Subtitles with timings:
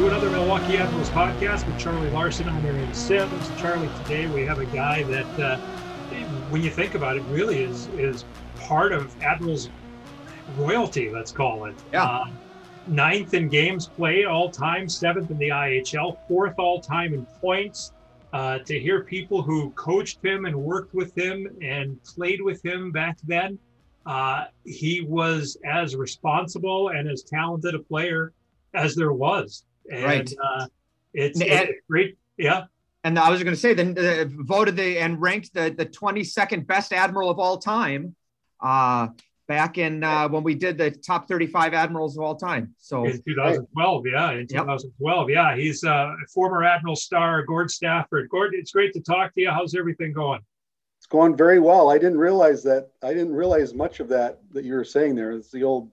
[0.00, 2.48] to another Milwaukee Admirals podcast with Charlie Larson.
[2.48, 3.50] I'm Aaron Sims.
[3.60, 5.58] Charlie, today we have a guy that, uh,
[6.48, 8.24] when you think about it, really is is
[8.60, 9.68] part of Admirals
[10.56, 11.10] royalty.
[11.10, 11.74] Let's call it.
[11.92, 12.04] Yeah.
[12.04, 12.30] Uh,
[12.86, 17.92] ninth in games played all time, seventh in the IHL, fourth all time in points.
[18.32, 22.90] Uh, to hear people who coached him and worked with him and played with him
[22.90, 23.58] back then,
[24.06, 28.32] uh, he was as responsible and as talented a player
[28.72, 29.64] as there was.
[29.90, 30.32] And, Right.
[30.42, 30.66] Uh,
[31.14, 32.16] it's, And- it's great.
[32.36, 32.64] Yeah.
[33.04, 36.66] And I was going to say, then uh, voted the and ranked the the 22nd
[36.66, 38.14] best admiral of all time,
[38.60, 39.08] uh,
[39.48, 42.74] back in uh, when we did the top 35 admirals of all time.
[42.78, 44.48] So In 2012, yeah, in Yep.
[44.50, 45.56] 2012, yeah.
[45.56, 48.28] He's uh, former Admiral star Gord Stafford.
[48.28, 49.50] Gord, it's great to talk to you.
[49.50, 50.40] How's everything going?
[50.98, 51.88] It's going very well.
[51.90, 52.90] I didn't realize that.
[53.02, 55.32] I didn't realize much of that that you were saying there.
[55.32, 55.90] It's the old,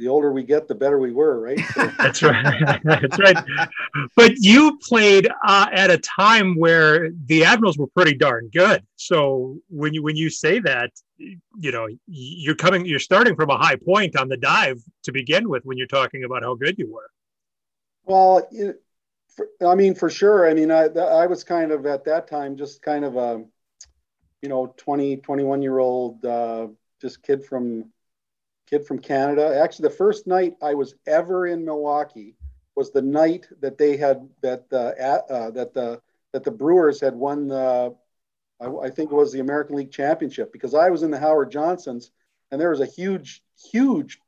[0.00, 1.60] the older we get, the better we were, right?
[1.74, 2.80] So, That's right.
[2.84, 3.36] That's right.
[4.16, 8.82] But you played uh, at a time where the Admirals were pretty darn good.
[8.96, 13.58] So when you when you say that, you know, you're coming, you're starting from a
[13.58, 16.90] high point on the dive to begin with when you're talking about how good you
[16.92, 17.10] were.
[18.04, 18.74] well, you
[19.28, 20.48] for, I mean, for sure.
[20.48, 23.44] I mean, I I was kind of at that time just kind of a,
[24.42, 26.68] you know, 20, 21 year old, uh,
[27.00, 27.90] just kid from,
[28.70, 29.60] kid from Canada.
[29.62, 32.36] Actually, the first night I was ever in Milwaukee
[32.76, 36.00] was the night that they had that the uh, that the
[36.32, 37.94] that the Brewers had won the
[38.60, 41.50] I, I think it was the American League Championship because I was in the Howard
[41.50, 42.10] Johnsons
[42.50, 44.18] and there was a huge huge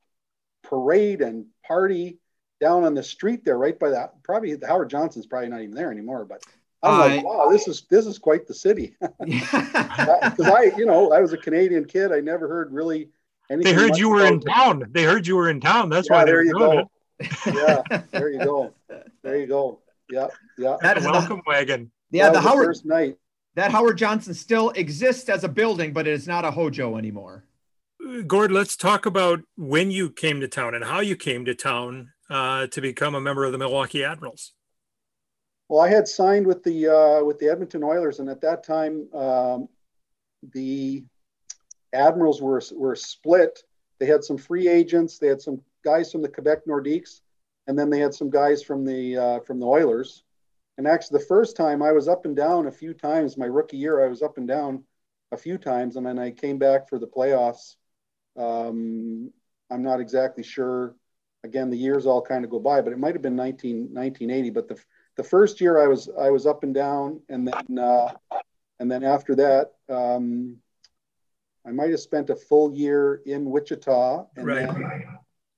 [0.63, 2.19] parade and party
[2.61, 5.75] down on the street there right by that probably the Howard Johnson's probably not even
[5.75, 6.43] there anymore but
[6.83, 11.13] I'm like Uh, wow this is this is quite the city because I you know
[11.13, 13.11] I was a Canadian kid I never heard really
[13.51, 14.85] anything They heard you were in about- town.
[14.91, 15.89] They heard you were in town.
[15.89, 16.87] That's yeah, why they there were you go it.
[17.47, 18.75] yeah there you go
[19.23, 19.81] there you go
[20.11, 20.27] yeah
[20.59, 21.91] yeah that The is the, welcome wagon.
[22.11, 23.17] yeah That the was Howard first night
[23.55, 27.45] that Howard Johnson still exists as a building, but it is not a hojo anymore.
[28.27, 32.13] Gord, let's talk about when you came to town and how you came to town
[32.31, 34.55] uh, to become a member of the Milwaukee Admirals.
[35.69, 39.07] Well, I had signed with the uh, with the Edmonton Oilers, and at that time,
[39.15, 39.69] um,
[40.55, 41.05] the
[41.93, 43.63] Admirals were were split.
[43.99, 45.19] They had some free agents.
[45.19, 47.21] They had some guys from the Quebec Nordiques,
[47.67, 50.25] and then they had some guys from the uh, from the Oilers.
[50.79, 53.37] And actually, the first time I was up and down a few times.
[53.37, 54.85] My rookie year, I was up and down
[55.31, 57.77] a few times, and then I came back for the playoffs.
[58.37, 59.31] Um,
[59.71, 60.95] I'm not exactly sure.
[61.45, 64.51] Again, the years all kind of go by, but it might have been 19, 1980.
[64.51, 64.83] But the
[65.17, 68.13] the first year I was I was up and down, and then uh,
[68.81, 70.57] and then after that, um,
[71.65, 74.67] I might have spent a full year in Wichita, and Right.
[74.67, 75.05] then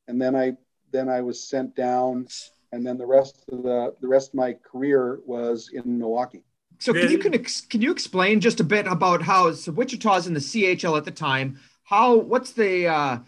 [0.08, 0.56] and then I
[0.92, 2.26] then I was sent down,
[2.72, 6.44] and then the rest of the the rest of my career was in Milwaukee.
[6.78, 10.26] So can you can, ex- can you explain just a bit about how so Wichita's
[10.26, 11.58] in the CHL at the time?
[11.84, 13.18] How what's the uh,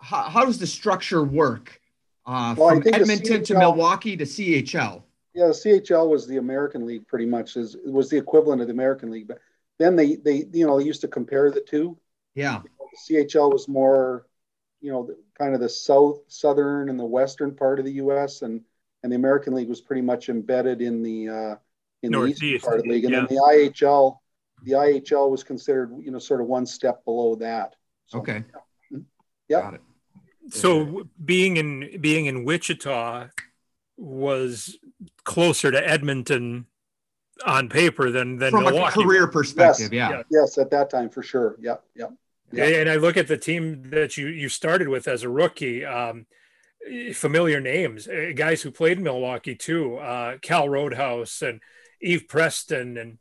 [0.00, 1.80] how, how does the structure work
[2.26, 5.02] uh, Well, from think the Edmonton to Milwaukee to CHL?
[5.34, 8.72] Yeah, the CHL was the American League, pretty much is was the equivalent of the
[8.72, 9.28] American League.
[9.28, 9.38] But
[9.78, 11.96] then they they you know they used to compare the two.
[12.36, 12.60] Yeah,
[13.08, 14.26] The CHL was more,
[14.80, 18.42] you know, kind of the south, southern, and the western part of the U.S.
[18.42, 18.60] and
[19.02, 21.54] and the American League was pretty much embedded in the uh,
[22.02, 23.20] in the eastern part of the league, and yeah.
[23.20, 24.18] then the IHL,
[24.64, 27.74] the IHL was considered, you know, sort of one step below that.
[28.06, 28.44] So, okay,
[29.48, 29.60] Yeah.
[29.60, 29.80] got it.
[30.50, 33.28] So being in being in Wichita
[33.96, 34.78] was
[35.24, 36.66] closer to Edmonton
[37.44, 39.00] on paper than than From Milwaukee.
[39.00, 40.10] a career perspective, yeah.
[40.10, 40.22] Yeah.
[40.30, 41.56] Yes, at that time for sure.
[41.60, 42.08] Yeah, yeah.
[42.52, 42.64] Yeah.
[42.64, 45.84] And I look at the team that you you started with as a rookie.
[45.84, 46.26] Um,
[47.14, 49.96] familiar names, uh, guys who played Milwaukee too.
[49.96, 51.60] Uh, Cal Roadhouse and
[52.00, 53.18] Yves Preston and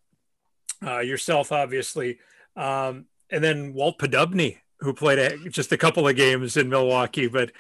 [0.86, 2.20] uh, yourself, obviously,
[2.56, 7.28] um, and then Walt Poddubny, who played a, just a couple of games in Milwaukee.
[7.28, 7.52] But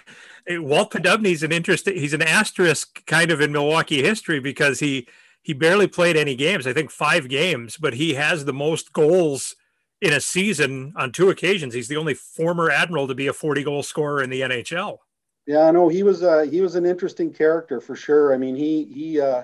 [0.51, 1.95] uh, Walt Poddubny's an interesting.
[1.95, 5.07] He's an asterisk kind of in Milwaukee history because he
[5.41, 6.67] he barely played any games.
[6.67, 9.55] I think five games, but he has the most goals
[10.01, 11.73] in a season on two occasions.
[11.73, 14.99] He's the only former admiral to be a 40 goal scorer in the NHL.
[15.47, 18.33] Yeah, no, he was uh, he was an interesting character for sure.
[18.33, 19.43] I mean, he he uh,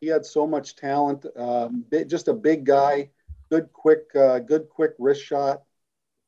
[0.00, 1.26] he had so much talent.
[1.36, 3.10] Um, just a big guy,
[3.50, 5.62] good quick, uh, good quick wrist shot.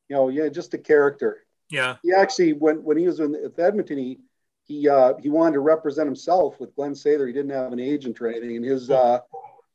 [0.09, 1.45] You know, yeah, just a character.
[1.71, 1.97] Yeah.
[2.03, 4.19] He actually, when when he was in with Edmonton, he
[4.65, 7.27] he uh, he wanted to represent himself with Glen Sather.
[7.27, 9.21] He didn't have an agent or anything, and his uh,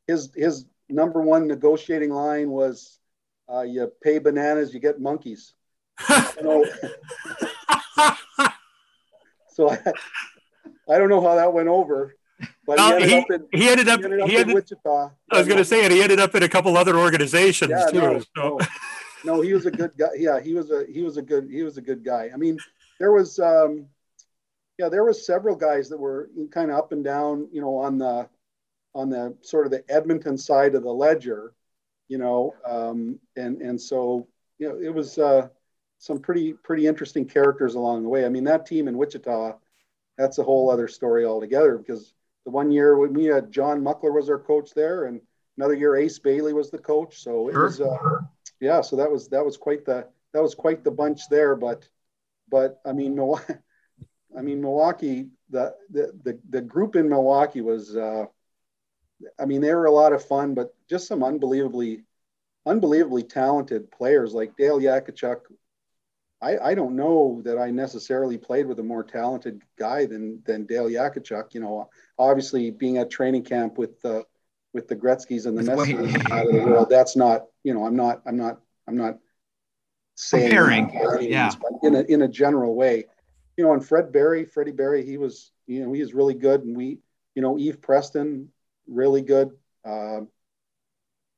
[0.08, 3.00] his his number one negotiating line was,
[3.52, 5.54] uh, "You pay bananas, you get monkeys."
[9.50, 9.80] So I,
[10.88, 12.16] I don't know how that went over,
[12.68, 14.00] but he ended he- up in, He ended up.
[14.00, 15.12] he ended up He in ended, Wichita.
[15.32, 15.92] I was going to say it.
[15.92, 17.98] He ended up in a couple other organizations Yeah, too.
[18.00, 18.26] no, so.
[18.36, 18.60] no,
[19.26, 20.10] no, he was a good guy.
[20.16, 22.30] Yeah, he was a he was a good he was a good guy.
[22.32, 22.60] I mean,
[23.00, 23.88] there was um,
[24.78, 27.98] yeah, there was several guys that were kind of up and down, you know, on
[27.98, 28.30] the
[28.94, 31.54] on the sort of the Edmonton side of the ledger,
[32.08, 34.28] you know, um, and and so
[34.60, 35.48] you know it was uh,
[36.00, 38.26] some pretty pretty interesting characters along the way.
[38.26, 39.58] I mean, that team in Wichita,
[40.18, 42.14] that's a whole other story altogether because
[42.46, 45.22] the one year when we had John Muckler was our coach there, and
[45.58, 47.20] another year Ace Bailey was the coach.
[47.22, 47.64] So it Sure.
[47.66, 47.98] was uh,
[48.60, 51.56] yeah, so that was that was quite the that was quite the bunch there.
[51.56, 51.88] But
[52.50, 53.54] but I mean Milwaukee,
[54.38, 58.26] I mean Milwaukee, the the the, the group in Milwaukee was uh,
[59.40, 62.04] I mean they were a lot of fun, but just some unbelievably
[62.66, 65.38] unbelievably talented players like Dale Yakiwchuk.
[66.42, 70.66] I, I don't know that I necessarily played with a more talented guy than than
[70.66, 71.54] Dale Yakiwchuk.
[71.54, 71.90] You know,
[72.20, 74.26] obviously being at training camp with the
[74.74, 77.96] with the Gretzky's and the Messi out of the world, that's not you know I'm
[77.96, 79.18] not I'm not I'm not
[80.16, 80.52] saying
[81.30, 81.52] yeah.
[81.62, 83.06] but in a in a general way,
[83.56, 86.64] you know, and Fred Berry, Freddie Berry, he was you know he was really good,
[86.64, 87.00] and we
[87.34, 88.50] you know Yves Preston
[88.88, 89.52] really good.
[89.86, 90.28] Um,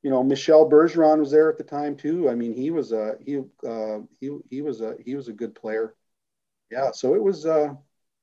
[0.02, 2.28] you know, Michel Bergeron was there at the time too.
[2.30, 5.54] I mean, he was a he uh, he he was a he was a good
[5.54, 5.94] player.
[6.70, 7.74] Yeah, so it was uh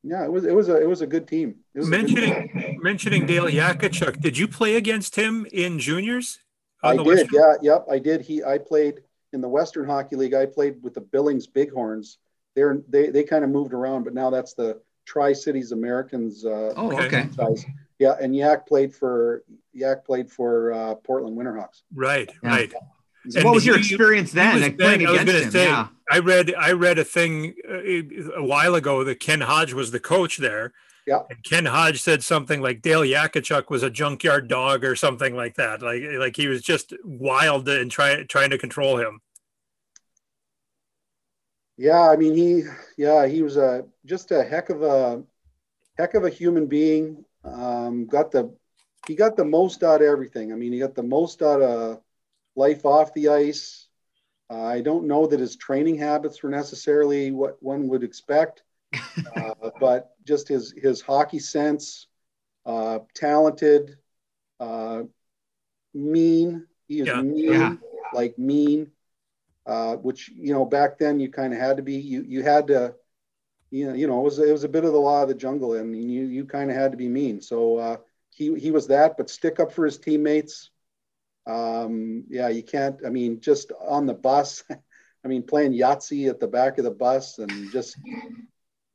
[0.04, 1.56] yeah it was it was a it was a good team.
[1.76, 2.16] It was a good team.
[2.16, 6.40] Mentioning mentioning Dale Yakiwchuk, did you play against him in juniors?
[6.84, 8.22] on I the did, Western- yeah, yep, I did.
[8.22, 9.02] He I played
[9.34, 10.34] in the Western Hockey League.
[10.34, 12.18] I played with the Billings Bighorns.
[12.56, 16.44] They're they they kind of moved around, but now that's the Tri Cities Americans.
[16.46, 17.06] Uh, Oh, Okay.
[17.08, 17.10] okay.
[17.36, 17.66] franchise.
[18.00, 21.82] Yeah, and Yak played for Yak played for uh, Portland Winterhawks.
[21.94, 22.50] Right, Yeah.
[22.50, 22.74] right.
[23.30, 25.52] So what was your experience then, was like playing then- I was against gonna him?
[25.52, 25.88] say, yeah.
[26.10, 30.00] I read I read a thing uh, a while ago that Ken Hodge was the
[30.00, 30.74] coach there.
[31.06, 31.22] Yeah.
[31.30, 35.56] And Ken Hodge said something like Dale Yakiwchuk was a junkyard dog or something like
[35.56, 35.82] that.
[35.82, 39.20] Like like he was just wild and trying trying to control him.
[41.78, 42.64] Yeah, I mean he
[42.98, 45.24] yeah, he was a just a heck of a
[45.98, 47.24] heck of a human being.
[47.54, 48.54] Um, got the
[49.08, 50.52] he got the most out of everything.
[50.52, 52.02] I mean, he got the most out of
[52.56, 53.88] life off the ice.
[54.50, 58.64] Uh, I don't know that his training habits were necessarily what one would expect,
[59.36, 62.08] uh, but just his his hockey sense,
[62.66, 63.98] uh, talented,
[64.60, 65.04] uh,
[65.94, 66.66] mean.
[66.88, 67.16] He is Yeah.
[67.16, 67.76] mean, Yeah.
[68.12, 68.92] like mean.
[69.66, 71.96] Uh, which you know back then you kind of had to be.
[71.96, 72.96] You you had to,
[73.72, 75.36] you know, you know it was it was a bit of the law of the
[75.36, 77.42] jungle, and you you kind of had to be mean.
[77.42, 77.98] So uh,
[78.30, 80.70] he he was that, but stick up for his teammates.
[81.46, 83.00] Um, yeah, you can't.
[83.06, 84.64] I mean, just on the bus.
[85.26, 87.98] I mean, playing Yahtzee at the back of the bus, and just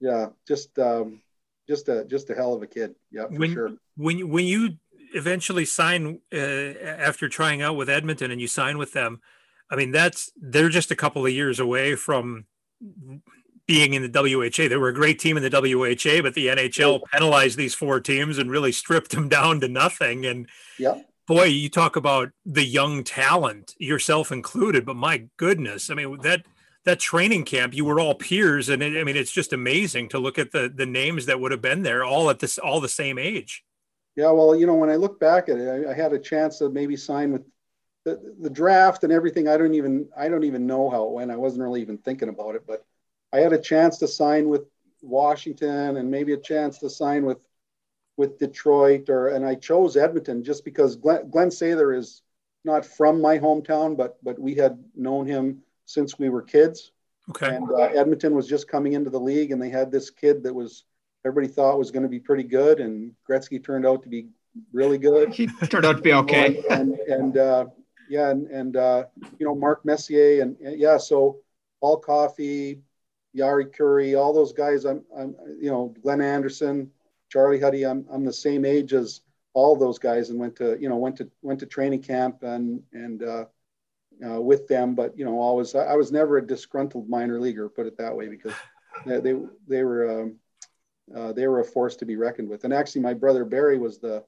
[0.00, 1.20] yeah, just um,
[1.68, 2.94] just a just a hell of a kid.
[3.10, 3.70] Yeah, for When- sure.
[3.96, 4.76] When you when you
[5.14, 9.20] eventually sign uh, after trying out with Edmonton and you sign with them,
[9.70, 12.46] I mean that's they're just a couple of years away from
[13.72, 14.68] being in the WHA.
[14.68, 18.36] They were a great team in the WHA, but the NHL penalized these four teams
[18.36, 20.26] and really stripped them down to nothing.
[20.26, 20.46] And
[20.78, 21.00] Yeah.
[21.26, 24.84] boy, you talk about the young talent, yourself included.
[24.84, 26.44] But my goodness, I mean that
[26.84, 30.18] that training camp, you were all peers, and it, I mean it's just amazing to
[30.18, 32.90] look at the the names that would have been there, all at this all the
[32.90, 33.64] same age.
[34.16, 36.58] Yeah, well, you know, when I look back at it, I, I had a chance
[36.58, 37.46] to maybe sign with
[38.04, 39.48] the, the draft and everything.
[39.48, 41.30] I don't even I don't even know how it went.
[41.30, 42.84] I wasn't really even thinking about it, but
[43.32, 44.62] I had a chance to sign with
[45.02, 47.38] Washington and maybe a chance to sign with
[48.16, 52.22] with Detroit or and I chose Edmonton just because Glen, Glen Sather is
[52.64, 56.92] not from my hometown, but but we had known him since we were kids.
[57.30, 57.54] Okay.
[57.54, 60.54] And uh, Edmonton was just coming into the league, and they had this kid that
[60.54, 60.84] was
[61.24, 64.28] everybody thought was going to be pretty good, and Gretzky turned out to be
[64.72, 65.32] really good.
[65.32, 66.62] He turned out to be okay.
[66.68, 67.66] And and uh,
[68.08, 69.04] yeah, and and uh,
[69.38, 71.38] you know Mark Messier, and, and yeah, so
[71.80, 72.80] Paul Coffey,
[73.36, 74.84] Jari Kurri, all those guys.
[74.84, 76.90] I'm I'm you know Glenn Anderson,
[77.30, 77.84] Charlie Huddy.
[77.84, 79.20] I'm I'm the same age as
[79.54, 82.82] all those guys, and went to you know went to went to training camp and
[82.92, 83.22] and.
[83.22, 83.44] Uh,
[84.24, 87.68] uh, with them, but you know, always I, I was never a disgruntled minor leaguer,
[87.68, 88.52] put it that way, because
[89.06, 89.34] they they,
[89.66, 90.36] they were um,
[91.14, 92.64] uh, they were a force to be reckoned with.
[92.64, 94.24] And actually, my brother Barrie was the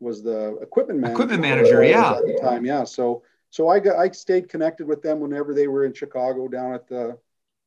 [0.00, 1.14] was the equipment manager.
[1.14, 2.12] Equipment manager, yeah.
[2.12, 2.84] At the time, yeah.
[2.84, 6.74] So so I got I stayed connected with them whenever they were in Chicago, down
[6.74, 7.18] at the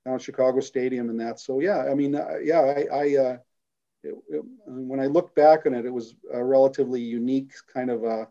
[0.06, 1.40] down at Chicago Stadium and that.
[1.40, 3.38] So yeah, I mean, uh, yeah, I, I uh,
[4.04, 8.04] it, it, when I look back on it, it was a relatively unique kind of
[8.04, 8.26] uh,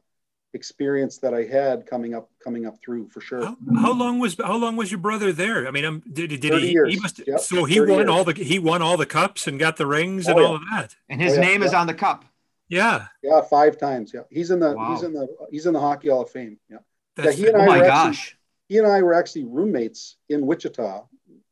[0.53, 3.45] experience that I had coming up coming up through for sure.
[3.45, 5.69] How, how long was how long was your brother there?
[5.69, 6.73] I mean, um, did, did 30 he?
[6.73, 6.95] years.
[6.95, 7.21] He must.
[7.25, 8.09] Yep, so he won years.
[8.11, 10.47] all the he won all the cups and got the rings Oh, and yeah.
[10.47, 10.97] all of that.
[11.09, 12.25] And his Oh, yeah, name is on the cup.
[12.69, 13.07] Yeah.
[13.23, 14.13] Yeah, five times.
[14.15, 14.91] Yeah, he's in the Wow.
[14.93, 16.59] he's in the he's in the Hockey Hall of Fame.
[16.69, 16.79] Yeah,
[17.17, 18.37] That's, he and Oh I my were gosh.
[18.69, 21.05] he and I were actually roommates in Wichita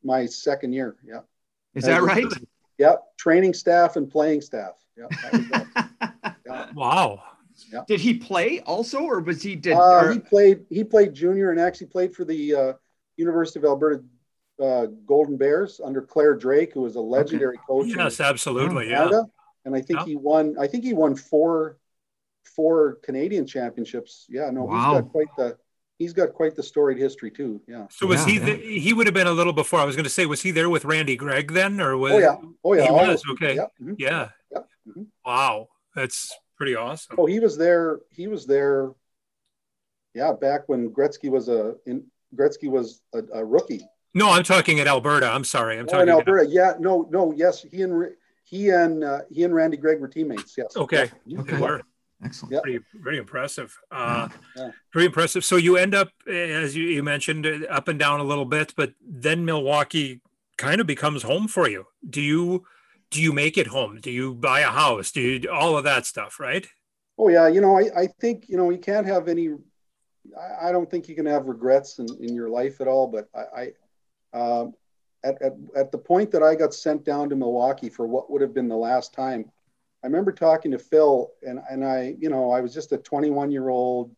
[0.03, 0.95] my second year.
[1.05, 1.21] Yeah,
[1.75, 2.25] Is that right?
[2.77, 4.73] yeah, training staff and playing staff.
[4.97, 6.35] Yeah, that was that.
[6.45, 6.71] yeah.
[6.73, 7.21] wow.
[7.87, 9.73] did he play also, or was he did?
[9.73, 12.73] Uh, or- he played he played junior and actually played for the uh,
[13.17, 14.03] University of Alberta
[14.61, 17.87] uh, Golden Bears under Clare Drake, who was a legendary coach.
[17.87, 18.89] Yes, absolutely.
[18.89, 18.97] Yeah.
[19.05, 19.25] Canada.
[19.65, 20.05] And I think Yeah.
[20.05, 20.55] he won.
[20.59, 21.77] I think he won four
[22.55, 24.25] four Canadian championships.
[24.29, 24.93] Yeah, no, Wow.
[24.93, 25.57] he's got quite the
[25.99, 27.61] he's got quite the storied history too.
[27.67, 27.85] Yeah.
[27.91, 28.37] So was Yeah, he?
[28.39, 29.79] The, he would have been a little before.
[29.79, 32.13] I was going to say, was he there with Randy Gregg then, or was?
[32.13, 32.35] Oh yeah.
[32.63, 32.83] Oh yeah.
[32.83, 33.55] He all was, okay.
[33.55, 33.65] Yeah.
[33.81, 33.95] mhm.
[33.99, 34.29] Yeah.
[34.51, 35.05] Yeah, mhm.
[35.25, 37.17] Wow, that's pretty awesome.
[37.19, 37.99] Oh, he was there.
[38.09, 38.91] He was there.
[40.15, 43.85] Yeah, back when Gretzky was a in, Gretzky was a, a rookie.
[44.15, 45.27] No, I'm talking at Alberta.
[45.29, 45.77] I'm sorry.
[45.77, 46.07] I'm Oh, talking.
[46.07, 46.47] in Alberta.
[46.49, 46.73] Yeah.
[46.79, 47.07] No.
[47.11, 47.31] No.
[47.35, 47.61] Yes.
[47.61, 48.07] He and
[48.43, 50.55] he and uh, he and Randy Gregg were teammates.
[50.57, 50.75] Yes.
[50.75, 51.11] Okay.
[51.27, 51.41] Yeah.
[51.41, 51.81] Okay.
[52.19, 52.25] Were.
[52.25, 52.53] Excellent.
[52.53, 52.59] Yeah.
[52.61, 53.77] Pretty, pretty impressive.
[53.91, 54.71] Uh, Yeah.
[54.91, 55.45] Pretty impressive.
[55.45, 58.73] So you end up, as you, you mentioned, uh, up and down a little bit,
[58.75, 60.21] but then Milwaukee
[60.57, 61.85] kind of becomes home for you.
[62.09, 62.65] Do you?
[63.11, 63.99] Do you make it home?
[63.99, 65.11] Do you buy a house?
[65.11, 66.39] Do you all of that stuff?
[66.39, 66.67] Right?
[67.17, 69.49] Oh yeah, you know, I, I think you know you can't have any.
[70.39, 73.07] I, I don't think you can have regrets in, in your life at all.
[73.07, 73.73] But I,
[74.33, 74.73] I um,
[75.23, 78.41] at, at at the point that I got sent down to Milwaukee for what would
[78.41, 79.51] have been the last time,
[80.03, 83.51] I remember talking to Phil, and and I, you know, I was just a 21
[83.51, 84.15] year old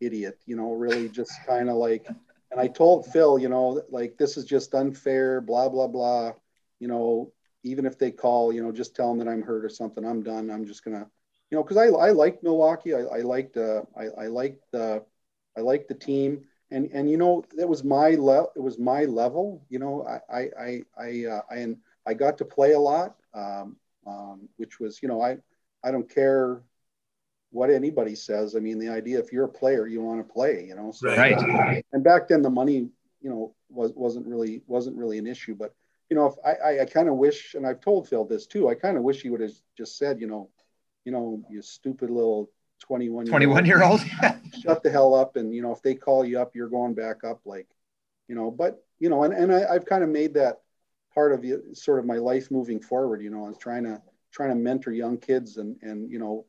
[0.00, 2.06] idiot, you know, really just kind of like,
[2.50, 6.32] and I told Phil, you know, like this is just unfair, blah blah blah,
[6.80, 7.32] you know,
[7.62, 10.04] even if they call, you know, just tell them that I'm hurt or something.
[10.04, 10.50] I'm done.
[10.50, 11.06] I'm just gonna,
[11.50, 12.94] you know, because I I liked Milwaukee.
[12.94, 15.02] I, I liked uh, I I liked the
[15.56, 18.52] I liked the team, and and you know it was my level.
[18.56, 19.64] It was my level.
[19.70, 23.16] You know, I I I I uh, I, and I got to play a lot,
[23.32, 25.38] um, um, which was you know I
[25.84, 26.62] I don't care
[27.50, 28.56] what anybody says.
[28.56, 30.64] I mean, the idea if you're a player, you want to play.
[30.66, 31.36] You know, so, Right.
[31.36, 32.88] uh, and back then the money,
[33.20, 35.74] you know, was wasn't really wasn't really an issue, but
[36.12, 38.68] you know, if I, I, I kind of wish, and I've told Phil this too,
[38.68, 40.50] I kind of wish he would have just said, you know,
[41.06, 44.02] you know, you stupid little 21 21 year old.
[44.62, 45.36] shut the hell up.
[45.36, 47.66] And, you know, if they call you up, you're going back up like,
[48.28, 50.60] you know, but, you know, and, and I, I've kind of made that
[51.14, 54.00] part of sort of my life moving forward, you know, I was trying to,
[54.32, 56.46] trying to mentor young kids and, and, you know,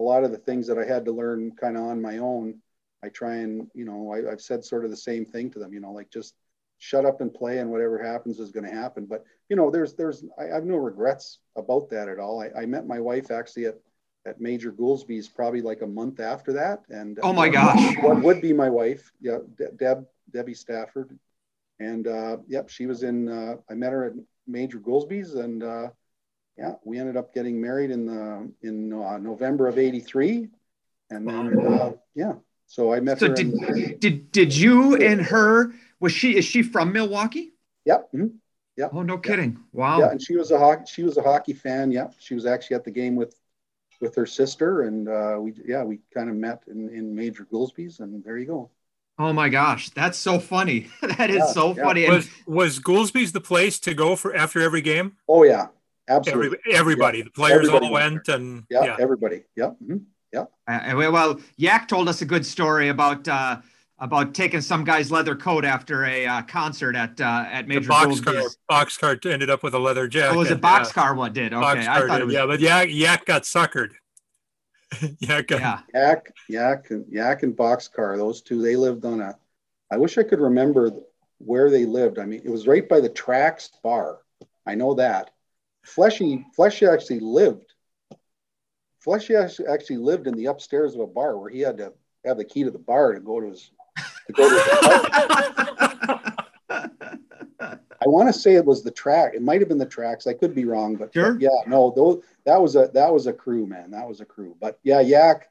[0.00, 2.58] a lot of the things that I had to learn kind of on my own,
[3.04, 5.72] I try and, you know, I, I've said sort of the same thing to them,
[5.72, 6.34] you know, like just
[6.78, 9.06] shut up and play and whatever happens is going to happen.
[9.06, 12.42] But, you know, there's, there's, I have no regrets about that at all.
[12.42, 13.78] I, I met my wife actually at,
[14.26, 16.82] at Major Goolsby's probably like a month after that.
[16.88, 17.96] And Oh my uh, gosh.
[17.98, 19.12] what would be my wife?
[19.20, 19.38] Yeah.
[19.56, 21.18] De- Deb, Debbie Stafford.
[21.82, 24.12] And, uh, yep, she was in, uh, I met her at
[24.46, 25.88] Major Goolsby's and, uh,
[26.58, 30.48] yeah, we ended up getting married in the, in uh, November of 83.
[31.10, 32.34] And then, uh, yeah,
[32.66, 33.34] so I met So her.
[33.34, 35.72] did in- did did you and her?
[36.00, 37.52] Was she is she from Milwaukee?
[37.84, 38.12] Yep.
[38.14, 38.32] mhm.
[38.92, 39.58] Oh, no kidding!
[39.72, 40.00] Wow.
[40.00, 40.84] Yeah, and she was a hockey.
[40.86, 41.92] She was a hockey fan.
[41.92, 43.34] Yeah, she was actually at the game with
[44.00, 48.00] with her sister, and uh, we yeah we kind of met in, in Major Goolsby's,
[48.00, 48.70] and there you go.
[49.18, 50.88] Oh my gosh, that's so funny.
[51.02, 51.82] that is Yeah, so yeah.
[51.84, 52.08] funny.
[52.08, 55.16] Was was Goolsby's the place to go for after every game?
[55.28, 55.68] Oh yeah,
[56.08, 56.58] Every, absolutely.
[56.72, 58.96] everybody, the players Everybody all went went, and yeah, yeah.
[58.98, 59.44] everybody.
[59.56, 59.70] Yeah.
[59.82, 60.04] mhm.
[60.68, 63.60] Uh, well, Yak told us a good story about uh,
[63.98, 67.90] about taking some guy's leather coat after a uh, concert at uh, at the Major
[67.90, 68.58] boxcar Goolsby's.
[68.70, 70.34] boxcar ended up with a leather jacket.
[70.34, 70.80] Oh, was it yeah.
[70.80, 71.16] boxcar?
[71.16, 71.52] What did?
[71.52, 72.34] Okay, I thought did, it was.
[72.34, 73.90] yeah, but Yak Yak got suckered.
[75.20, 75.80] Yak got, Yeah.
[75.94, 78.16] Yak, Yak, and Yak and Boxcar.
[78.16, 79.36] Those two, they lived on a.
[79.90, 80.90] I wish I could remember
[81.38, 82.18] where they lived.
[82.18, 84.18] I mean, it was right by the Tracks Bar.
[84.66, 85.30] I know that.
[85.84, 87.72] Fleshy, Fleshy actually lived.
[89.00, 91.92] Fleshy actually actually lived in the upstairs of a bar where he had to
[92.24, 93.70] have the key to the bar to go to his.
[94.28, 96.18] To go to his
[98.04, 99.34] I want to say it was the track.
[99.34, 100.26] It might have been the tracks.
[100.26, 101.32] I could be wrong, but, Sure.
[101.34, 103.92] but yeah, no, those that was a that was a crew, man.
[103.92, 104.56] That was a crew.
[104.60, 105.48] But yeah, Yak,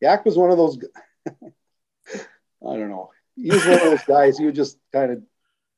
[0.00, 0.78] Yak was one of those.
[1.26, 2.20] I
[2.60, 3.10] don't know.
[3.36, 4.38] He was one of those guys.
[4.38, 5.22] He would just kind of,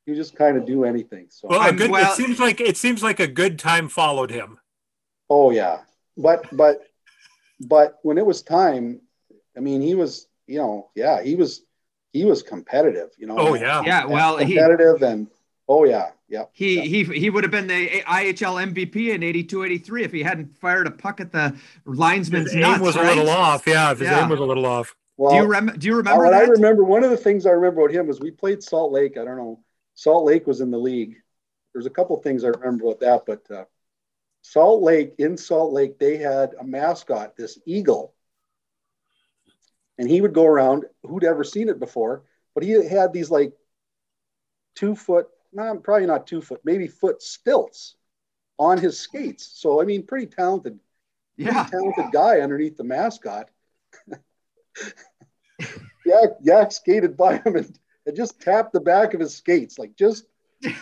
[0.07, 1.27] he would just kind of do anything.
[1.31, 3.89] So well, a I'm- good, well- it seems like it seems like a good time
[3.89, 4.59] followed him.
[5.29, 5.81] Oh yeah,
[6.17, 6.83] but but
[7.61, 9.01] but when it was time,
[9.57, 11.63] I mean, he was you know yeah he was
[12.13, 13.11] he was competitive.
[13.19, 13.37] You know.
[13.39, 13.83] Oh, yeah.
[13.85, 15.29] Yeah, well, he- competitive and
[15.71, 20.05] oh yeah yeah He he he would have been the IHL MVP in 82 83
[20.05, 23.31] if he hadn't fired a puck at the linesman's His aim nuts, was a little
[23.31, 23.67] off.
[23.67, 24.23] Yeah, his Yeah.
[24.23, 24.95] aim was a little off.
[25.17, 27.51] Well, Do you rem- do you remember what I remember one of the things I
[27.51, 29.17] remember about him was we played Salt Lake.
[29.17, 29.61] I don't know.
[29.95, 31.17] Salt Lake was in the league.
[31.73, 33.65] There's a couple things I remember about that, but uh,
[34.43, 38.15] Salt Lake, in Salt Lake, they had a mascot, this eagle.
[39.99, 42.25] And he would go around, who'd ever seen it before,
[42.55, 43.53] but he had these like
[44.75, 47.97] two foot, nah, probably not two foot, maybe foot stilts
[48.59, 49.51] on his skates.
[49.55, 50.79] So, I mean, pretty talented,
[51.37, 51.65] pretty Yeah.
[51.65, 53.51] talented guy underneath the mascot.
[56.07, 59.95] Yak, Yak skated by him and, and just tapped the back of his skates, like
[59.97, 60.27] just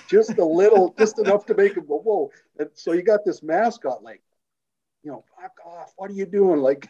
[0.09, 2.31] just a little, just enough to make him go, whoa.
[2.59, 4.23] And so you got this mascot, like,
[5.05, 5.93] you know, fuck off.
[5.97, 6.61] What are you doing?
[6.61, 6.89] Like,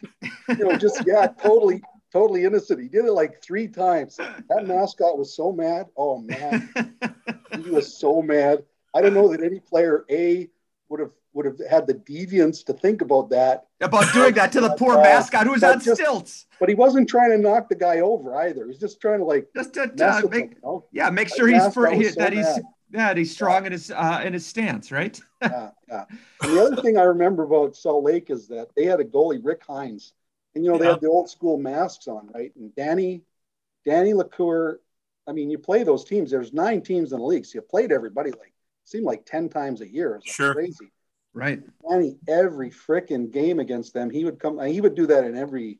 [0.49, 2.81] you know, just, yeah, totally, totally innocent.
[2.81, 4.17] He did it like three times.
[4.17, 5.87] That mascot was so mad.
[5.97, 6.69] Oh, man.
[7.63, 8.63] He was so mad.
[8.93, 10.47] I don't know that any player, A,
[10.87, 13.65] would have would have had the deviance to think about that.
[13.81, 16.45] About doing that to the poor Uh, mascot who's but on just- stilts.
[16.59, 18.63] But he wasn't trying to knock the guy over either.
[18.63, 20.85] He was just trying to like Just to uh, make him, you know?
[20.91, 22.61] yeah, make That sure he's mascot for, he, so that he's mad.
[22.91, 25.19] yeah, that he's strong in his uh, in his stance, right?
[25.41, 26.05] yeah, yeah.
[26.43, 29.39] And the other thing I remember about Salt Lake is that they had a goalie,
[29.43, 30.13] Rick Heinz,
[30.55, 30.91] and you know they Yeah.
[30.93, 32.53] had the old school masks on, right?
[32.55, 33.23] And Danny,
[33.85, 34.79] Danny Lecours.
[35.27, 36.31] I mean, you play those teams.
[36.31, 38.53] There's nine teams in the league, so you played everybody like
[38.85, 40.13] seemed like ten times a year.
[40.25, 40.53] Like Sure.
[40.53, 40.91] crazy.
[41.33, 41.61] Right.
[41.87, 44.59] Danny, every frickin' game against them, he would come.
[44.59, 45.79] He would do that in every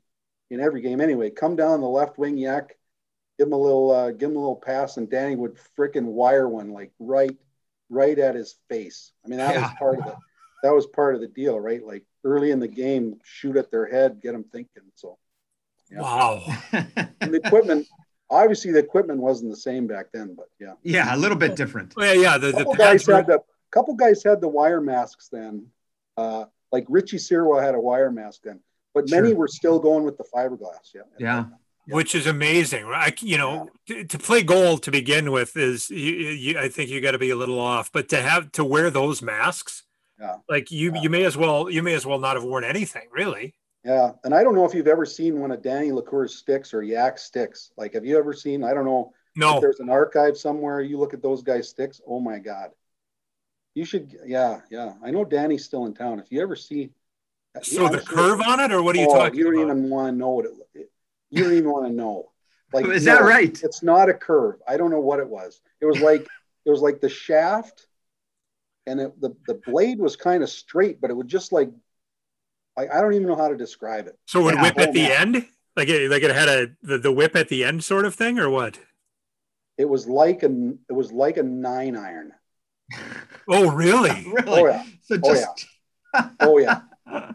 [0.50, 1.30] in every game anyway.
[1.30, 2.78] Come down the left wing, yak,
[3.38, 6.48] give him a little, uh, give him a little pass, and Danny would frickin' wire
[6.50, 7.38] one like right,
[7.90, 9.12] right at his face.
[9.26, 10.18] I mean, that was part of the
[10.64, 11.84] that was part of the deal, right?
[11.86, 14.84] Like early in the game, shoot at their head, get them thinking.
[14.96, 15.18] So,
[15.92, 16.02] Yeah.
[16.02, 16.44] Wow.
[16.72, 17.88] and the equipment,
[18.30, 20.74] obviously, the equipment wasn't the same back then, but yeah.
[20.84, 21.94] yeah, a little bit different.
[21.96, 23.40] Well, yeah, the, the couple guys were- had the
[23.72, 25.68] couple guys had the wire masks then.
[26.18, 28.60] Uh, like Richie Sirwa had a wire mask then,
[28.94, 29.38] but many Sure.
[29.38, 30.94] were still going with the fiberglass.
[30.94, 31.02] Yeah.
[31.18, 31.46] Yeah.
[31.88, 31.96] Yeah.
[31.96, 32.86] which is amazing.
[32.86, 36.92] I, you know, to, to play goal to begin with is, you, you, I think
[36.92, 39.84] you got to be a little off, but to have to wear those masks,
[40.20, 40.36] Yeah.
[40.50, 41.02] like you, Yeah.
[41.02, 43.56] you may as well, you may as well not have worn anything, really.
[43.86, 44.12] Yeah.
[44.24, 47.18] And I don't know if you've ever seen one of Danny Lecours' sticks or Yak
[47.18, 47.72] sticks.
[47.78, 48.64] Like, have you ever seen?
[48.64, 49.14] I don't know.
[49.36, 50.82] If No, there's an archive somewhere.
[50.82, 52.02] You look at those guys' sticks.
[52.06, 52.72] Oh my God.
[53.76, 54.14] You should.
[54.26, 54.62] Yeah.
[54.70, 54.94] Yeah.
[55.04, 56.20] I know Danny's still in town.
[56.20, 56.92] If you ever see.
[57.62, 59.56] so Yeah, the sure- curve on it, or what are you Oh, talking You don't
[59.56, 59.78] about?
[59.78, 60.52] even want to know what it.
[60.74, 60.92] it
[61.32, 62.32] you don't even want to know.
[62.74, 63.60] Like, Is that right?
[63.64, 64.62] It's not a curve.
[64.68, 65.60] I don't know what it was.
[65.82, 66.22] It was like
[66.66, 67.88] it was like the shaft,
[68.90, 71.70] and it, the the blade was kind of straight, but it would just like.
[72.78, 74.18] I, I don't even know how to describe it.
[74.28, 75.12] So it would Yeah, whip at oh, the man.
[75.12, 78.16] end, like it, like it had a the, the whip at the end, sort of
[78.16, 78.80] thing, or what?
[79.78, 80.48] It was like a
[80.90, 82.34] it was like a nine iron.
[83.48, 84.12] Oh, really?
[84.32, 84.62] Really?
[84.62, 85.66] Oh yeah, So Oh, just
[86.40, 86.82] oh yeah.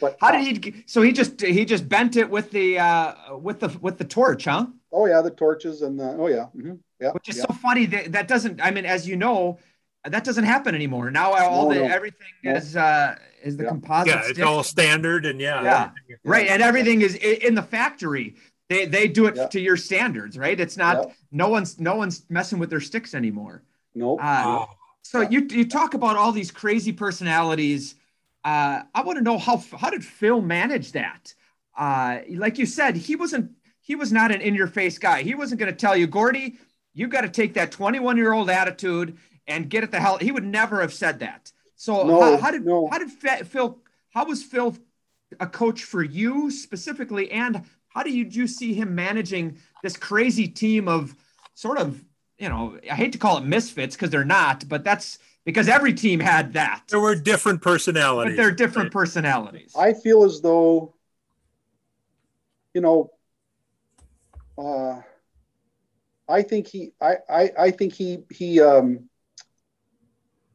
[0.00, 3.60] But how did he so he just he just bent it with the uh with
[3.60, 4.66] the with the torch, huh?
[4.92, 7.10] Oh yeah, the torches and the oh yeah, mhm, yeah.
[7.12, 7.44] Which is yeah.
[7.48, 9.58] so funny that that doesn't I mean as you know
[10.04, 11.10] that doesn't happen anymore.
[11.10, 11.94] Now all No, the no.
[11.94, 12.54] everything No.
[12.54, 13.68] is uh is the Yeah.
[13.70, 14.44] composite Yeah, it's stick.
[14.46, 15.82] all standard, and yeah, Yeah.
[15.84, 16.16] everything.
[16.24, 18.34] right and everything is in the factory.
[18.68, 19.46] They they do it Yeah.
[19.48, 20.58] to your standards, right?
[20.58, 21.14] It's not Yeah.
[21.30, 23.62] no one's no one's messing with their sticks anymore.
[23.94, 24.20] Nope.
[24.20, 24.70] Uh, Wow.
[25.02, 27.94] So you you talk about all these crazy personalities.
[28.44, 31.34] Uh, I want to know how how did Phil manage that?
[31.76, 35.22] Uh, like you said, he wasn't he was not an in your face guy.
[35.22, 36.56] He wasn't going to tell you, Gordy,
[36.94, 39.16] you got to take that 21 year old attitude
[39.52, 40.18] and get it the hell.
[40.18, 41.52] He would never have said that.
[41.76, 42.88] So No, how, how did no.
[42.90, 43.78] how did Fe- Phil
[44.10, 44.76] how was Phil
[45.40, 50.46] a coach for you specifically, and how did you, you see him managing this crazy
[50.48, 51.14] team of
[51.54, 52.02] sort of
[52.38, 55.92] you know I hate to call it misfits because they're not, but that's because every
[55.92, 58.36] team had that, There were different personalities.
[58.36, 59.74] but they're different personalities.
[59.76, 60.94] I feel as though,
[62.74, 63.10] you know,
[64.56, 65.00] uh,
[66.28, 69.08] I think he, I, I, I think he, he, um,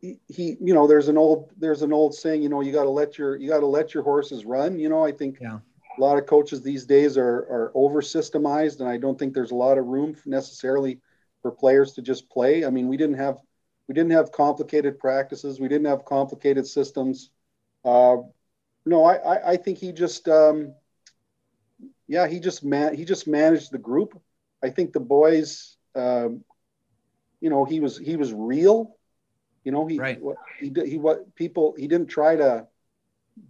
[0.07, 2.83] he, he, you know, there's an old, there's an old saying, you know, you got
[2.83, 4.79] to let your, you got to let your horses run.
[4.79, 5.59] You know, I think Yeah.
[5.97, 9.51] a lot of coaches these days are, are over systemized, and I don't think there's
[9.51, 10.99] a lot of room necessarily
[11.41, 12.65] for players to just play.
[12.65, 13.37] I mean, we didn't have,
[13.87, 15.59] we didn't have complicated practices.
[15.59, 17.31] We didn't have complicated systems.
[17.83, 18.17] Uh,
[18.85, 20.73] no, I, I, I think he just, um,
[22.07, 24.19] yeah, he just man, he just managed the group.
[24.63, 26.43] I think the boys, um,
[27.41, 28.96] you know, he was he was real.
[29.67, 30.21] You know, he Right.
[30.62, 32.67] he did he what people he didn't try to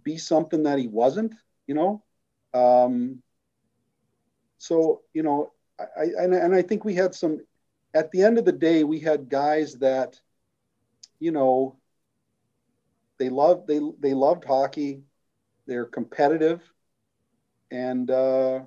[0.02, 1.32] be something that he wasn't.
[1.68, 2.02] You know,
[2.54, 3.22] um,
[4.58, 7.38] so you know, I, I and, and I think we had some.
[7.94, 10.20] At the end of the day, we had guys that,
[11.20, 11.78] you know,
[13.20, 15.04] they loved they they loved hockey.
[15.68, 16.60] They're competitive,
[17.70, 18.66] and uh,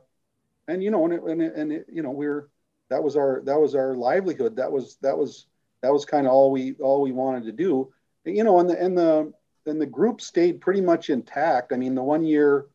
[0.70, 2.48] and you know, and it, and, it, and it, you know, we're
[2.90, 4.56] that was our that was our livelihood.
[4.56, 5.48] That was that was
[5.82, 7.92] that was kind of all we all we wanted to do.
[8.26, 9.34] You know, and the and the
[9.66, 11.74] then the group stayed pretty much intact.
[11.74, 12.68] I mean, the one year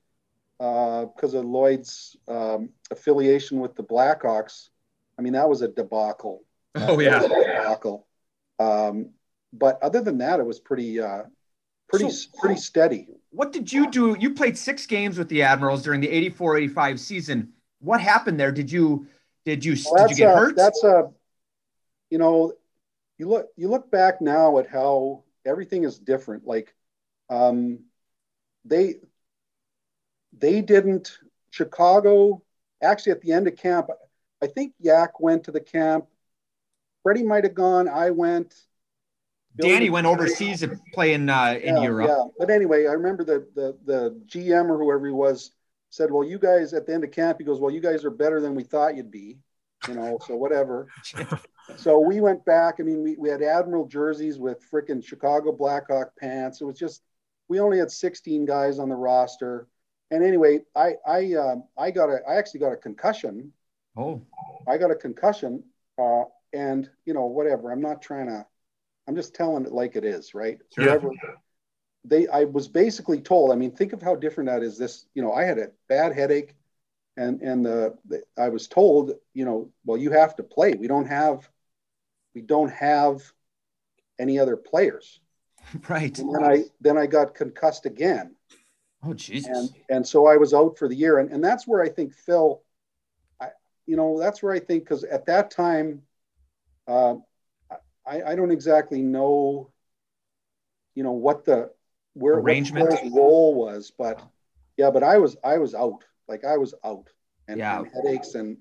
[0.59, 4.71] because uh, of Lloyd's um, affiliation with the Blackhawks,
[5.19, 6.43] I mean that was a debacle.
[6.79, 8.07] Oh yeah, debacle.
[8.59, 9.11] Um,
[9.51, 11.23] but other than that, it was pretty uh,
[11.89, 13.09] pretty so, pretty steady.
[13.31, 14.17] What did you do?
[14.19, 17.53] You played six games with the Admirals during the 84-85 season.
[17.81, 18.53] What happened there?
[18.53, 19.07] Did you
[19.45, 20.57] did you well, did you get a, hurt?
[20.57, 21.11] That's a
[22.11, 22.53] you know
[23.19, 26.47] you look you look back now at how everything is different.
[26.47, 26.75] Like
[27.31, 27.81] um,
[28.65, 28.97] they
[30.39, 31.19] they didn't
[31.51, 32.43] Chicago
[32.83, 33.89] actually at the end of camp.
[34.43, 36.07] I think Yak went to the camp.
[37.03, 37.89] Freddie might have gone.
[37.89, 38.55] I went.
[39.59, 42.09] Danny went overseas to play in uh, in yeah, Europe.
[42.09, 45.53] Yeah, but anyway, I remember the the the GM or whoever he was
[45.89, 48.11] said, "Well, you guys at the end of camp," he goes, "Well, you guys are
[48.11, 49.39] better than we thought you'd be."
[49.89, 50.89] You know, so whatever.
[51.77, 52.77] so we went back.
[52.79, 56.61] I mean, we, we had Admiral jerseys with freaking Chicago Blackhawk pants.
[56.61, 57.03] It was just
[57.49, 59.67] we only had 16 guys on the roster.
[60.11, 63.53] And anyway, I I um, I got a I actually got a concussion.
[63.97, 64.23] Oh,
[64.69, 65.65] I got a concussion,
[65.99, 67.73] uh, and you know whatever.
[67.73, 68.47] I'm not trying to.
[69.09, 70.59] I'm just telling it like it is, right?
[70.75, 70.85] Sure.
[70.85, 71.11] Whatever.
[72.05, 73.51] They, I was basically told.
[73.51, 74.79] I mean, think of how different that is.
[74.79, 76.55] This, you know, I had a bad headache,
[77.17, 80.75] and and the, the I was told, you know, well, you have to play.
[80.75, 81.49] We don't have,
[82.37, 83.23] we don't have
[84.21, 85.21] any other players.
[85.89, 86.17] Right.
[86.21, 88.37] And then I then I got concussed again.
[89.03, 89.49] Oh Jesus.
[89.49, 91.19] And and so I was out for the year.
[91.19, 92.63] And and that's where I think Phil,
[93.41, 93.49] I
[93.85, 96.03] you know, that's where I think because at that time,
[96.87, 97.17] uh,
[98.07, 99.73] I, I don't exactly know,
[100.95, 101.73] you know, what the
[102.15, 104.23] where arrangement what role was, but
[104.77, 106.05] yeah, but I was I was out.
[106.29, 107.09] Like I was out
[107.49, 107.81] and, yeah.
[107.81, 108.59] and headaches and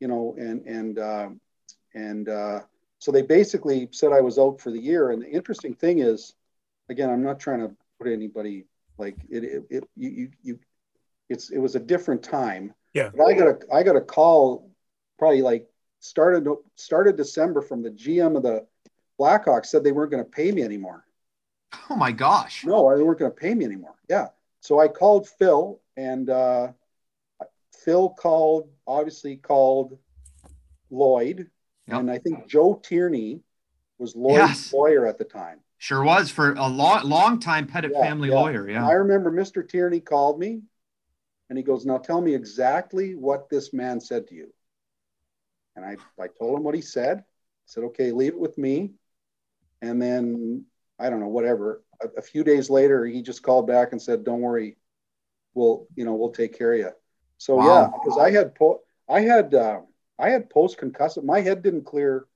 [0.00, 1.40] you know and and um,
[1.94, 2.60] and uh,
[2.98, 5.10] so they basically said I was out for the year.
[5.10, 6.34] And the interesting thing is,
[6.88, 8.64] again, I'm not trying to put anybody
[8.98, 10.58] like it, it, it you, you, you,
[11.28, 12.74] it's, it was a different time.
[12.94, 13.10] Yeah.
[13.16, 14.70] But I got a, I got a call
[15.18, 15.68] probably like
[16.00, 18.66] started, started December from the GM of the
[19.20, 21.04] Blackhawks said they weren't going to pay me anymore.
[21.90, 22.64] Oh my gosh.
[22.64, 23.94] No, they weren't going to pay me anymore.
[24.08, 24.28] Yeah.
[24.60, 26.68] So I called Phil and, uh,
[27.84, 29.98] Phil called, obviously called
[30.90, 31.50] Lloyd,
[31.88, 32.00] yep.
[32.00, 33.40] and I think Joe Tierney
[33.98, 34.72] was Lloyd's yes.
[34.72, 35.60] lawyer at the time.
[35.78, 38.34] Sure was for a long, long time Pettit yeah, family yeah.
[38.34, 38.68] lawyer.
[38.68, 38.86] Yeah.
[38.86, 39.68] I remember Mr.
[39.68, 40.62] Tierney called me
[41.48, 44.52] and he goes, Now tell me exactly what this man said to you.
[45.76, 47.18] And I, I told him what he said.
[47.18, 47.22] I
[47.66, 48.92] said, Okay, leave it with me.
[49.80, 50.64] And then
[50.98, 51.82] I don't know, whatever.
[52.02, 54.76] A, a few days later, he just called back and said, Don't worry,
[55.54, 56.90] we'll, you know, we'll take care of you.
[57.38, 57.66] So wow.
[57.66, 59.80] yeah, because I had po- I had uh,
[60.18, 61.24] I had post concussive.
[61.24, 62.26] My head didn't clear.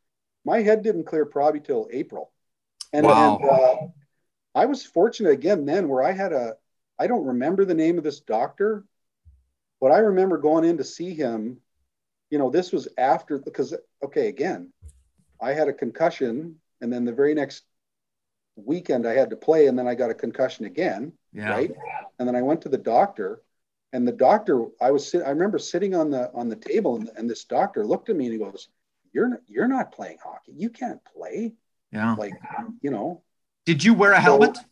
[0.44, 2.32] My head didn't clear probably till April.
[2.92, 3.38] And, wow.
[3.40, 3.76] and uh,
[4.54, 6.54] I was fortunate again then where I had a,
[6.98, 8.84] I don't remember the name of this doctor,
[9.80, 11.58] but I remember going in to see him.
[12.30, 14.72] You know, this was after, because, okay, again,
[15.40, 17.64] I had a concussion and then the very next
[18.56, 21.12] weekend I had to play and then I got a concussion again.
[21.32, 21.50] Yeah.
[21.50, 21.70] Right.
[22.18, 23.40] And then I went to the doctor
[23.92, 27.10] and the doctor, I was, sit, I remember sitting on the, on the table and,
[27.16, 28.68] and this doctor looked at me and he goes,
[29.12, 30.52] you're, not, you're not playing hockey.
[30.56, 31.52] You can't play.
[31.92, 32.14] Yeah.
[32.14, 32.32] Like,
[32.80, 33.22] you know.
[33.66, 34.56] Did you wear a helmet?
[34.56, 34.62] So,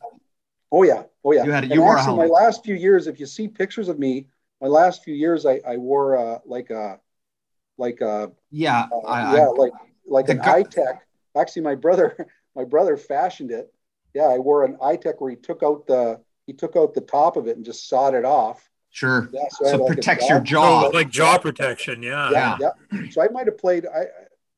[0.72, 1.02] oh yeah.
[1.22, 1.44] Oh yeah.
[1.44, 2.28] You had you wore actually, a helmet.
[2.30, 4.28] My last few years, if you see pictures of me,
[4.62, 6.98] my last few years, I, I wore uh, like a,
[7.76, 9.72] like a, yeah, uh, I, yeah, like,
[10.06, 11.06] like an gu- tech.
[11.36, 13.72] Actually, my brother, my brother fashioned it.
[14.14, 14.24] Yeah.
[14.24, 17.36] I wore an i tech where he took out the, he took out the top
[17.36, 18.69] of it and just sawed it off.
[18.90, 19.28] Sure.
[19.32, 20.86] Yeah, so, so like protects jaw, your jaw.
[20.86, 22.02] Oh, like jaw protection.
[22.02, 22.30] Yeah.
[22.30, 22.56] Yeah.
[22.60, 22.70] yeah.
[22.92, 23.10] yeah.
[23.10, 24.06] So I might have played, I,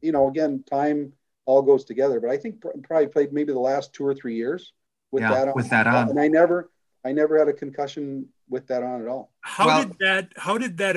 [0.00, 1.12] you know, again, time
[1.44, 2.20] all goes together.
[2.20, 4.72] But I think probably played maybe the last two or three years
[5.10, 5.54] with yeah, that on.
[5.54, 6.70] With that on, and I never,
[7.04, 9.32] I never had a concussion with that on at all.
[9.40, 10.32] How well, did that?
[10.36, 10.96] How did that?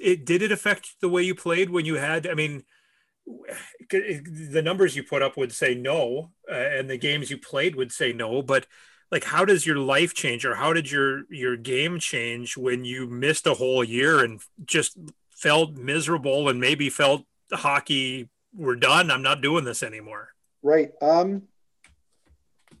[0.00, 2.26] It did it affect the way you played when you had?
[2.26, 2.64] I mean,
[3.90, 7.92] the numbers you put up would say no, uh, and the games you played would
[7.92, 8.42] say no.
[8.42, 8.66] But
[9.10, 13.06] like, how does your life change, or how did your your game change when you
[13.06, 14.96] missed a whole year and just
[15.30, 19.10] felt miserable and maybe felt hockey we're done.
[19.10, 20.28] I'm not doing this anymore.
[20.62, 20.92] Right.
[21.02, 21.42] Um,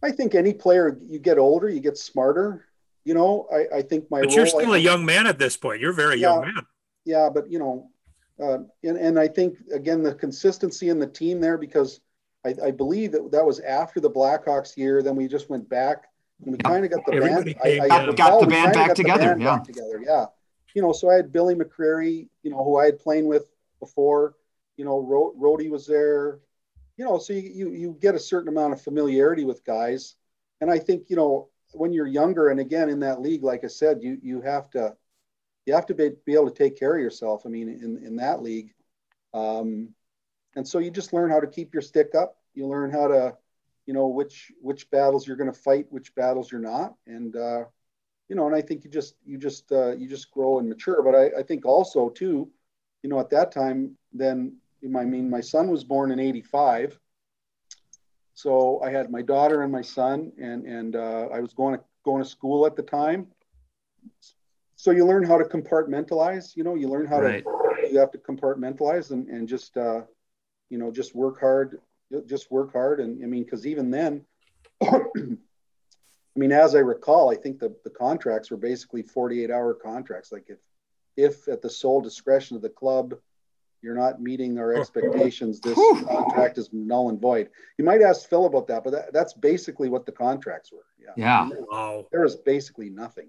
[0.02, 2.66] I think any player, you get older, you get smarter.
[3.04, 4.20] You know, I, I think my.
[4.20, 5.80] But role, you're still I, a young man at this point.
[5.80, 6.66] You're a very yeah, young man.
[7.04, 7.90] Yeah, but you know,
[8.42, 12.00] uh, and and I think again the consistency in the team there because
[12.46, 15.02] I, I believe that that was after the Blackhawks year.
[15.02, 16.04] Then we just went back
[16.44, 17.80] and we kind of got the Everybody band.
[17.80, 19.28] I, I, got, got the band back together.
[19.28, 19.56] Band yeah.
[19.56, 20.02] Back together.
[20.04, 20.26] Yeah.
[20.74, 23.44] You know, so I had Billy McCreary, you know, who I had played with
[23.80, 24.34] before
[24.76, 26.40] you know, Ro- Rody was there,
[26.96, 30.16] you know, so you, you, you get a certain amount of familiarity with guys.
[30.60, 33.68] And I think, you know, when you're younger, and again in that league, like I
[33.68, 34.94] said, you you have to
[35.66, 37.42] you have to be, be able to take care of yourself.
[37.44, 38.72] I mean, in in that league,
[39.32, 39.88] um,
[40.54, 42.36] and so you just learn how to keep your stick up.
[42.54, 43.36] You learn how to,
[43.86, 47.64] you know, which which battles you're going to fight, which battles you're not, and uh,
[48.28, 51.02] you know, and I think you just you just uh, you just grow and mature.
[51.02, 52.50] But I, I think also too,
[53.02, 56.98] you know, at that time, then I mean, my son was born in '85
[58.34, 61.84] so I had my daughter and my son, and and uh, I was going to
[62.04, 63.28] going to school at the time.
[64.76, 66.56] So you learn how to compartmentalize.
[66.56, 67.44] You know, you learn how right.
[67.44, 70.02] to you have to compartmentalize and and just uh,
[70.68, 71.80] you know just work hard,
[72.26, 73.00] just work hard.
[73.00, 74.24] And I mean, because even then,
[74.82, 75.00] I
[76.36, 80.32] mean, as I recall, I think the the contracts were basically 48 hour contracts.
[80.32, 80.58] Like if
[81.16, 83.14] if at the sole discretion of the club
[83.84, 85.60] you're not meeting our expectations.
[85.60, 87.50] This contract is null and void.
[87.76, 90.86] You might ask Phil about that, but that, that's basically what the contracts were.
[90.98, 91.12] Yeah.
[91.16, 91.50] Yeah.
[91.70, 92.06] Wow.
[92.10, 93.28] There was basically nothing.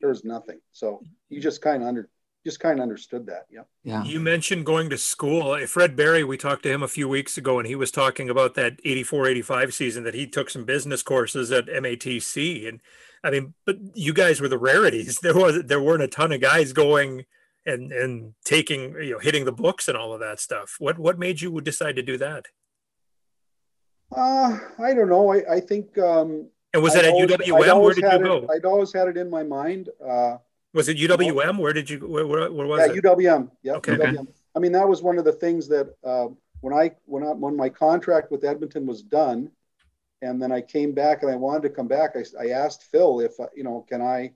[0.00, 0.60] There was nothing.
[0.72, 2.10] So you just kind of under
[2.44, 3.46] just kind of understood that.
[3.50, 3.62] Yeah.
[3.82, 4.04] Yeah.
[4.04, 5.58] You mentioned going to school.
[5.66, 8.54] Fred Berry, we talked to him a few weeks ago, and he was talking about
[8.54, 12.68] that 84 85 season that he took some business courses at MATC.
[12.68, 12.80] And
[13.22, 15.18] I mean, but you guys were the rarities.
[15.22, 17.24] There was there weren't a ton of guys going
[17.66, 21.18] and and taking you know hitting the books and all of that stuff what what
[21.18, 22.46] made you decide to do that
[24.14, 27.94] uh i don't know i, I think um and was that at always, uwm where
[27.94, 30.36] did you go it, i'd always had it in my mind uh
[30.74, 33.96] was it uwm where did you where, where, where was yeah, it uwm yeah okay.
[33.96, 34.26] UWM.
[34.54, 36.26] i mean that was one of the things that uh,
[36.60, 39.50] when i when i when my contract with edmonton was done
[40.20, 43.20] and then i came back and i wanted to come back i, I asked phil
[43.20, 44.32] if uh, you know can i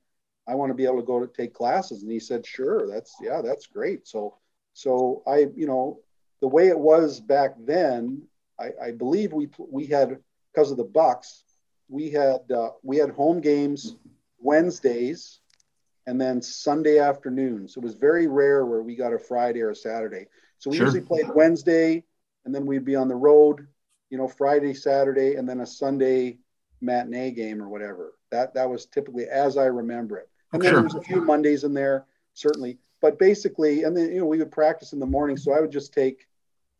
[0.48, 2.02] I want to be able to go to take classes.
[2.02, 4.08] And he said, sure, that's, yeah, that's great.
[4.08, 4.38] So,
[4.72, 6.00] so I, you know,
[6.40, 8.22] the way it was back then,
[8.58, 10.18] I, I believe we, we had,
[10.52, 11.44] because of the Bucks,
[11.90, 13.96] we had, uh, we had home games
[14.40, 15.40] Wednesdays
[16.08, 17.68] and then Sunday afternoon.
[17.68, 20.24] So It was very rare where we got a Friday or a Saturday.
[20.58, 20.86] So we sure.
[20.86, 22.02] usually played Wednesday
[22.46, 23.66] and then we'd be on the road,
[24.08, 26.38] you know, Friday, Saturday, and then a Sunday
[26.80, 28.14] matinee game or whatever.
[28.30, 30.30] That that was typically as I remember it.
[30.54, 30.82] And then sure.
[30.82, 32.78] was a few Mondays in there, certainly.
[33.02, 35.36] But basically, and then you know, we would practice in the morning.
[35.36, 36.26] So I would just take,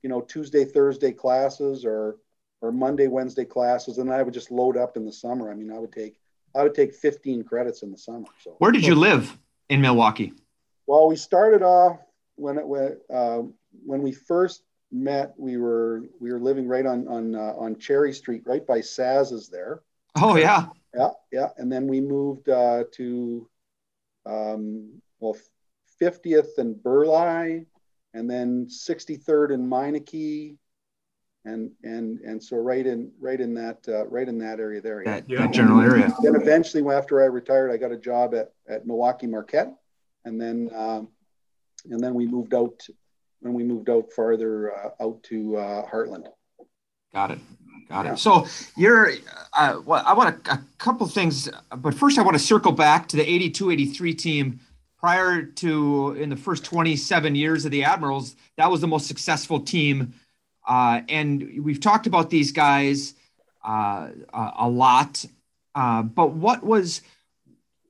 [0.02, 2.16] you know, Tuesday, Thursday classes or
[2.62, 5.50] or Monday, Wednesday classes, and I would just load up in the summer.
[5.50, 6.18] I mean, I would take
[6.54, 8.26] I would take 15 credits in the summer.
[8.42, 9.36] So where did you live
[9.68, 10.32] in Milwaukee?
[10.86, 11.98] Well, we started off
[12.36, 13.42] when it went uh,
[13.84, 15.34] when we first met.
[15.36, 19.48] We were we were living right on on uh, on Cherry Street, right by Saz's
[19.48, 19.82] there.
[20.16, 21.48] Oh yeah, yeah, yeah.
[21.58, 23.48] And then we moved uh, to
[24.24, 25.36] um, well,
[26.00, 27.64] 50th and Burleigh,
[28.14, 30.56] and then 63rd and Meinecke,
[31.44, 35.02] and and and so right in right in that uh, right in that area there.
[35.04, 35.38] That, yeah.
[35.38, 36.12] that general area.
[36.22, 39.74] Then eventually, after I retired, I got a job at at Milwaukee Marquette,
[40.24, 41.08] and then um,
[41.90, 42.82] and then we moved out
[43.40, 46.26] when we moved out farther uh, out to uh, Hartland.
[47.12, 47.38] Got it.
[47.88, 48.18] Got it.
[48.18, 48.46] So
[48.76, 49.12] you're,
[49.54, 53.08] uh, well, I want a, a couple things, but first I want to circle back
[53.08, 54.60] to the 82 83 team.
[54.98, 59.60] Prior to in the first 27 years of the Admirals, that was the most successful
[59.60, 60.12] team.
[60.68, 63.14] Uh, and we've talked about these guys
[63.64, 65.24] uh, a lot.
[65.74, 67.02] Uh, but what was,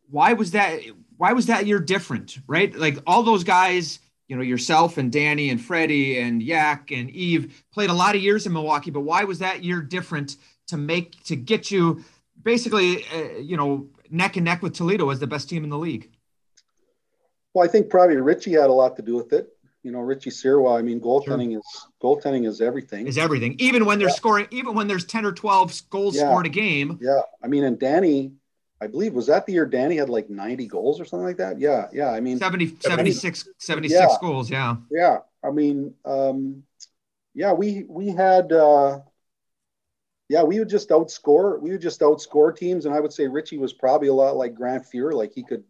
[0.09, 0.81] why was that,
[1.17, 2.75] why was that year different, right?
[2.75, 7.51] Like all those guys you know, yourself and Danny and Freddie and Yak and Yves
[7.73, 10.37] played a lot of years in Milwaukee, but why was that year different
[10.69, 12.05] to make to get you
[12.43, 15.79] basically, uh, you know, neck and neck with Toledo as the best team in the
[15.79, 16.11] league?
[17.55, 19.49] Well, I think probably Richie had a lot to do with it.
[19.89, 20.79] You know, Richie Sirwa.
[20.79, 21.61] I mean, goaltending sure.
[21.61, 23.07] is goaltending is everything.
[23.07, 23.57] Is everything.
[23.59, 24.15] Even when they're yeah.
[24.15, 26.29] scoring, even when there's ten or twelve goals yeah.
[26.29, 26.99] scored a game.
[27.01, 28.33] Yeah, I mean, and Danny
[28.83, 31.59] I believe was that the year Danny had like 90 goals or something like that.
[31.59, 32.11] Yeah, yeah.
[32.11, 34.51] I mean 70, 76, 76 yeah, goals.
[34.51, 34.77] Yeah.
[34.91, 35.19] Yeah.
[35.43, 36.63] I mean, um,
[37.35, 39.01] yeah, we we had uh,
[40.29, 42.85] yeah, we would just outscore, we would just outscore teams.
[42.85, 45.13] And I would say Richie was probably a lot like Grant Fuhr.
[45.13, 45.65] Like he could,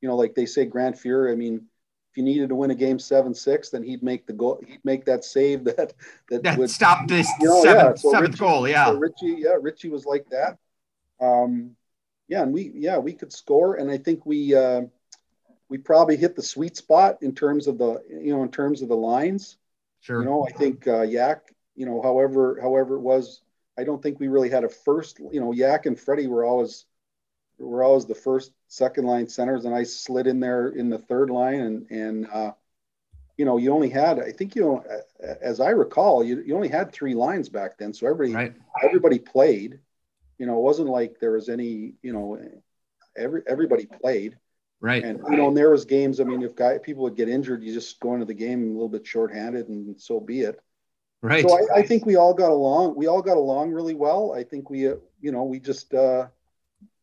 [0.00, 1.66] you know, like they say Grant Fuhr, I mean,
[2.14, 4.60] if you needed to win a game seven six, then he'd make the goal.
[4.64, 5.94] He'd make that save that
[6.30, 8.02] that, that would stop this you know, seventh, yeah.
[8.02, 8.68] so seventh Richie, goal.
[8.68, 10.58] Yeah, so Richie, yeah, Richie was like that.
[11.20, 11.74] Um,
[12.28, 14.82] yeah, and we yeah we could score, and I think we uh,
[15.68, 18.88] we probably hit the sweet spot in terms of the you know in terms of
[18.88, 19.56] the lines.
[20.00, 20.20] Sure.
[20.20, 21.52] You know, I think uh, Yak.
[21.74, 23.42] You know, however however it was,
[23.76, 25.18] I don't think we really had a first.
[25.18, 26.84] You know, Yak and Freddie were always
[27.58, 31.30] were always the first second line centers, and I slid in there in the third
[31.30, 32.52] line, and and uh,
[33.36, 34.84] you know you only had I think you know
[35.40, 38.54] as I recall you, you only had three lines back then, so everybody right.
[38.82, 39.80] everybody played
[40.38, 42.38] you know, it wasn't like there was any, you know,
[43.16, 44.36] every everybody played.
[44.80, 45.02] Right.
[45.02, 46.20] And you know, and there was games.
[46.20, 48.72] I mean, if guy people would get injured, you just go into the game a
[48.72, 50.60] little bit shorthanded, and so be it.
[51.22, 51.48] Right.
[51.48, 52.96] So I, I think we all got along.
[52.96, 54.34] We all got along really well.
[54.36, 56.26] I think we, uh, you know, we just, uh,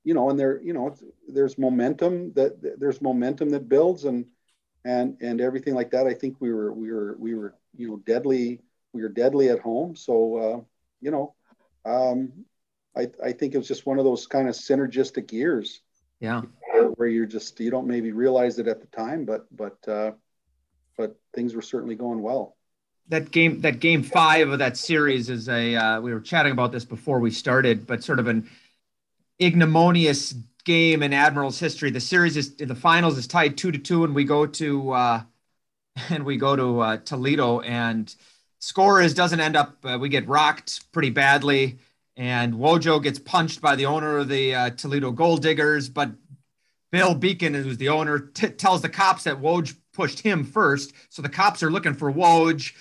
[0.04, 0.96] you know, and there, you know,
[1.28, 4.26] there's momentum that there's momentum that builds, and
[4.84, 6.08] and and everything like that.
[6.08, 8.62] I think we were we were we were you know deadly.
[8.94, 9.96] We were deadly at home.
[9.96, 10.62] So uh,
[11.02, 11.36] you know,
[11.86, 12.32] um,
[12.96, 15.82] I I think it was just one of those kind of synergistic years.
[16.20, 16.42] Yeah.
[16.96, 20.12] Where you're just you don't maybe realize it at the time, but but uh,
[20.98, 22.56] but things were certainly going well
[23.12, 26.72] that game that game five of that series is a uh, we were chatting about
[26.72, 28.50] this before we started but sort of an
[29.42, 34.04] ignominious game in admiral's history the series is the finals is tied two to two
[34.04, 35.22] and we go to uh,
[36.10, 38.16] and we go to uh, toledo and
[38.60, 41.80] score is doesn't end up uh, we get rocked pretty badly
[42.16, 46.12] and wojo gets punched by the owner of the uh, toledo goaldiggers but
[46.92, 51.22] bill beacon who's the owner t- tells the cops that woj pushed him first so
[51.22, 52.72] the cops are looking for woj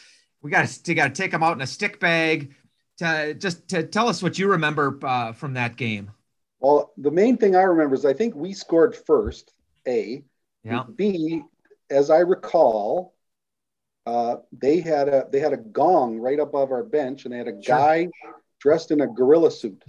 [0.42, 2.54] we got to got to take them out in a stick bag.
[2.98, 6.10] To just to tell us what you remember uh, from that game.
[6.60, 9.52] Well, the main thing I remember is I think we scored first.
[9.88, 10.22] A.
[10.62, 10.84] Yeah.
[10.94, 11.42] B.
[11.90, 13.14] As I recall,
[14.06, 17.48] uh, they had a they had a gong right above our bench, and they had
[17.48, 17.76] a sure.
[17.76, 18.08] guy
[18.60, 19.82] dressed in a gorilla suit.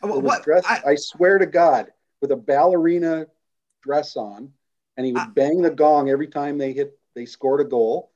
[0.00, 3.26] what, dressed, I, I, swear to God, with a ballerina
[3.82, 4.50] dress on,
[4.96, 8.12] and he would I, bang the gong every time they hit they scored a goal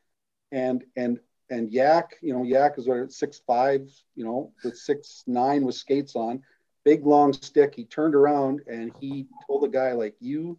[0.52, 1.18] and and
[1.50, 5.74] and Yak, you know, Yak is what six five, you know, with six nine with
[5.74, 6.42] skates on,
[6.84, 7.74] big long stick.
[7.74, 10.58] He turned around and he told the guy like, "You,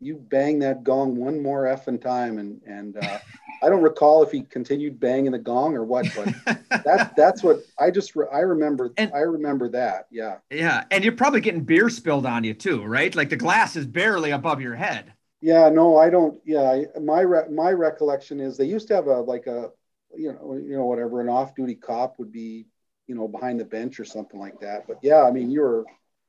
[0.00, 3.18] you bang that gong one more f effing time." And and uh,
[3.62, 7.60] I don't recall if he continued banging the gong or what, but that that's what
[7.78, 8.92] I just re- I remember.
[8.96, 10.06] And, I remember that.
[10.10, 10.36] Yeah.
[10.50, 13.14] Yeah, and you're probably getting beer spilled on you too, right?
[13.14, 15.12] Like the glass is barely above your head.
[15.40, 16.40] Yeah, no, I don't.
[16.44, 19.70] Yeah, my re- my recollection is they used to have a like a
[20.16, 22.66] you know you know whatever an off-duty cop would be
[23.06, 24.86] you know behind the bench or something like that.
[24.86, 25.84] But yeah, I mean you're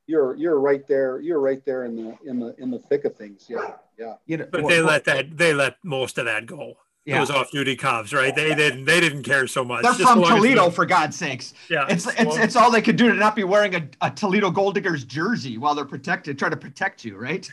[0.06, 1.20] you're you're right there.
[1.20, 3.46] You're right there in the in the in the thick of things.
[3.48, 4.14] Yeah, yeah.
[4.26, 6.74] You know, but they let that they let most of that go.
[7.04, 7.20] Yeah.
[7.20, 8.34] Those off-duty cops, right?
[8.34, 8.84] They didn't.
[8.84, 9.84] They didn't care so much.
[9.84, 11.54] They're Just from Toledo, for God's sakes.
[11.70, 14.10] Yeah, it's it's well, it's all they could do to not be wearing a, a
[14.10, 17.48] Toledo Goaldiggers jersey while they're protected, try to protect you, right?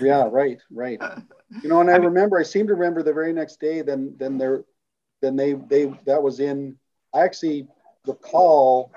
[0.00, 0.98] Yeah, right, right.
[1.62, 3.82] You know, and I remember, I seem to remember the very next day.
[3.82, 4.64] Then, then there,
[5.20, 6.78] then they, they that was in.
[7.14, 7.68] I actually
[8.06, 8.92] recall,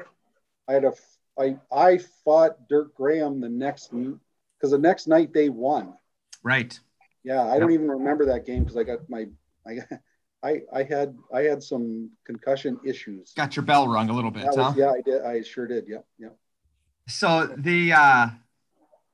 [0.67, 0.93] I had a,
[1.37, 5.93] I, I fought Dirk Graham the next because the next night they won.
[6.43, 6.79] Right.
[7.23, 7.61] Yeah, I yep.
[7.61, 9.25] don't even remember that game because I got my,
[9.67, 9.79] I,
[10.43, 13.33] I, I had, I had some concussion issues.
[13.35, 14.73] Got your bell rung a little bit, was, huh?
[14.77, 15.23] Yeah, I did.
[15.23, 15.85] I sure did.
[15.87, 16.29] Yeah, yeah.
[17.07, 17.93] So the.
[17.93, 18.27] uh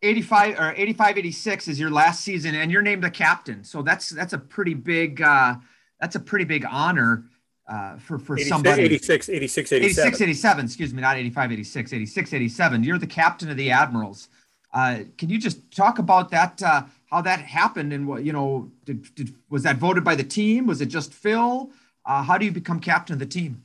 [0.04, 4.10] 85 or 85 86 is your last season and you're named a captain so that's
[4.10, 5.54] that's a pretty big uh
[5.99, 7.25] that's a pretty big honor
[7.72, 8.84] uh for for 86, somebody.
[8.84, 13.50] 86 86 87 86 87 excuse me not 85 86 86 87 you're the captain
[13.50, 14.28] of the admirals.
[14.74, 18.72] Uh can you just talk about that uh how that happened and what you know
[18.86, 20.68] did, did was that voted by the team?
[20.68, 21.72] Was it just phil?
[22.06, 23.64] Uh how do you become captain of the team?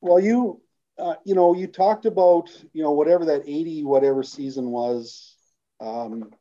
[0.00, 0.62] Well you
[0.98, 5.36] uh, you know, you talked about, you know, whatever that 80 whatever season was,
[5.80, 6.32] um,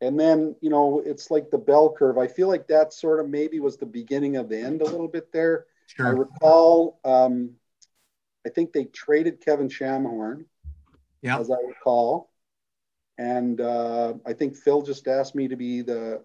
[0.00, 2.18] and then, you know, it's like the bell curve.
[2.18, 5.08] I feel like that sort of maybe was the beginning of the end a little
[5.08, 5.66] bit there.
[5.88, 6.06] Sure.
[6.06, 7.52] I recall, um,
[8.46, 10.44] I think they traded Kevin Schamehorn,
[11.22, 11.38] yeah.
[11.38, 12.30] as I recall.
[13.16, 16.22] And uh, I think Phil just asked me to be the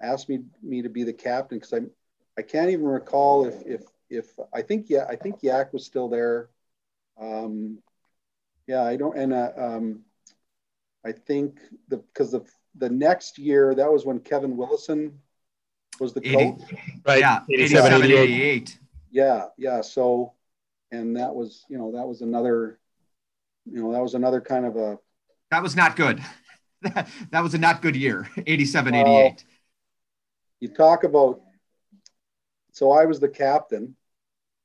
[0.00, 1.90] asked me me to be the captain because I'm
[2.36, 6.08] I can't even recall if if if I think yeah I think Yak was still
[6.08, 6.50] there.
[7.18, 7.78] Um,
[8.66, 10.00] yeah, I don't and uh, um,
[11.04, 12.42] I think the because the
[12.74, 15.18] the next year that was when Kevin Willison
[15.98, 16.74] was the 80, coach.
[17.04, 17.20] Right.
[17.20, 17.40] Yeah.
[17.50, 18.18] 87, 88.
[18.18, 18.78] 88.
[19.10, 19.46] Yeah.
[19.56, 19.80] Yeah.
[19.80, 20.34] So,
[20.90, 22.78] and that was, you know, that was another,
[23.64, 24.98] you know, that was another kind of a.
[25.50, 26.22] That was not good.
[26.82, 28.28] that was a not good year.
[28.46, 29.06] 87, 88.
[29.10, 29.34] Uh,
[30.60, 31.40] you talk about,
[32.72, 33.96] so I was the captain.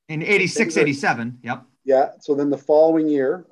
[0.10, 1.40] In 86, 87.
[1.44, 1.66] Yep.
[1.86, 2.10] Yeah.
[2.20, 3.46] So then the following year,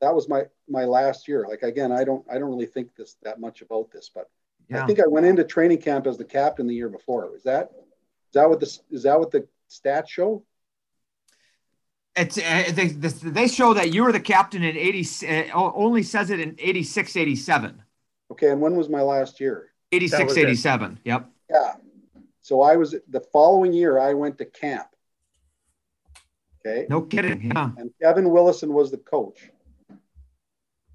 [0.00, 1.46] that was my my last year.
[1.48, 4.28] Like again, I don't I don't really think this that much about this, but
[4.68, 4.82] yeah.
[4.82, 7.34] I think I went into training camp as the captain the year before.
[7.36, 10.44] Is that is that what the is that what the stats show?
[12.16, 16.30] It's uh, they, they show that you were the captain in 80 uh, only says
[16.30, 17.82] it in 86 87.
[18.30, 19.70] Okay, and when was my last year?
[19.90, 20.92] 86 87.
[20.92, 20.98] It.
[21.08, 21.30] Yep.
[21.50, 21.74] Yeah.
[22.40, 24.86] So I was the following year I went to camp.
[26.66, 26.86] Okay.
[26.88, 27.50] No kidding.
[27.54, 27.70] Yeah.
[27.76, 29.50] And Kevin Willison was the coach.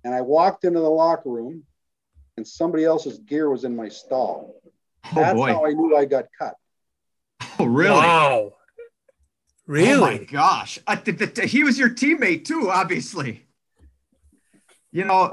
[0.03, 1.63] and I walked into the locker room,
[2.38, 4.55] and somebody else's gear was in my stall.
[5.05, 5.51] Oh That's boy.
[5.51, 6.55] how I knew I got cut.
[7.59, 7.91] Oh really?
[7.91, 8.53] Wow.
[9.70, 10.15] Really?
[10.15, 10.80] Oh my gosh.
[10.88, 13.45] I, th- th- th- he was your teammate too, obviously.
[14.91, 15.30] You know,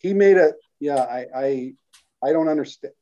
[0.00, 0.54] He made it.
[0.78, 1.74] Yeah, I, I,
[2.22, 2.92] I don't understand.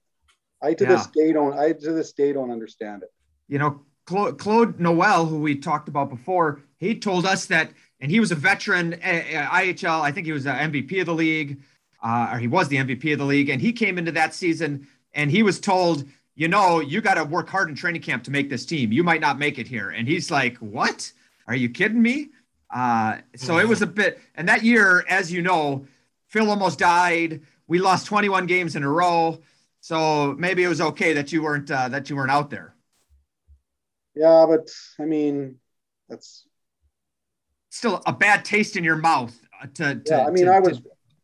[0.63, 1.59] I to this day don't.
[1.59, 3.11] I to this day don't understand it.
[3.49, 8.09] you know, Cla- Claude Noel, who we talked about before, he told us that, and
[8.11, 10.03] he was a veteran uh, uh, IHL.
[10.03, 11.63] I think he was the MVP of the league,
[12.01, 13.49] uh, or he was the MVP of the league.
[13.49, 16.05] And he came into that season and he was told,
[16.41, 18.91] you know, you got to work hard in training camp to make this team.
[18.93, 19.91] You might not make it here.
[19.91, 21.13] And he's like, what?
[21.47, 22.31] Are you kidding me?
[22.75, 25.85] Uh, so it was a bit, and that year, as you know,
[26.29, 27.43] Phil almost died.
[27.67, 29.39] We lost 21 games in a row.
[29.83, 32.75] So maybe it was okay that you weren't uh, that you weren't out there.
[34.15, 35.57] Yeah, but I mean,
[36.09, 36.47] that's
[37.69, 40.27] still a bad taste in your mouth uh, to, to yeah.
[40.27, 40.81] I mean, to- I to- was.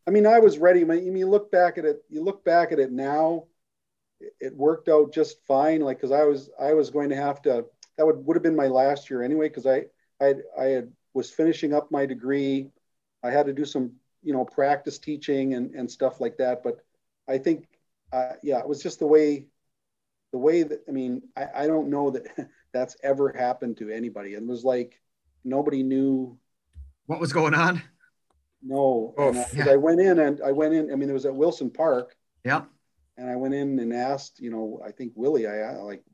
[0.06, 0.82] I mean, I was ready.
[0.82, 2.04] I mean, you look back at it.
[2.10, 3.44] You look back at it now.
[4.20, 5.80] It- It worked out just fine.
[5.80, 7.66] Like, because I was, I was going to have to.
[7.96, 9.48] That would would have been my last year anyway.
[9.48, 9.86] Because I,
[10.20, 12.70] I, I had was finishing up my degree.
[13.22, 13.92] I had to do some,
[14.22, 16.62] you know, practice teaching and and stuff like that.
[16.62, 16.84] But
[17.28, 17.66] I think,
[18.12, 19.46] uh, yeah, it was just the way,
[20.32, 22.26] the way that I mean, I, I don't know that
[22.72, 24.34] that's ever happened to anybody.
[24.34, 25.00] It was like
[25.44, 26.38] nobody knew
[27.06, 27.82] what was going on?
[28.62, 29.70] no, Oh, and yeah.
[29.70, 30.92] I went in and I went in.
[30.92, 32.66] I mean, it was at Wilson Park, Yep.
[33.16, 36.04] And I went in and asked, you know, I think Willie, I I like,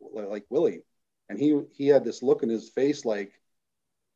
[0.00, 0.82] like Willie,
[1.28, 3.32] and he he had this look in his face like,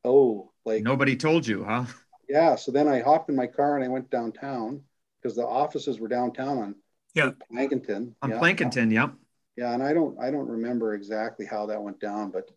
[0.04, 1.86] oh, like Nobody told you, huh?
[2.28, 2.56] yeah.
[2.56, 4.82] So then I hopped in my car and I went downtown
[5.20, 6.74] because the offices were downtown on
[7.14, 7.32] Yeah.
[7.52, 8.14] Plankinton.
[8.22, 8.38] On yeah.
[8.38, 9.10] Plankinton, yeah.
[9.56, 12.50] Yeah, and I don't I don't remember exactly how that went down, but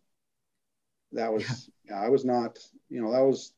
[1.12, 2.58] that was yeah, I was not,
[2.88, 3.52] you know, that was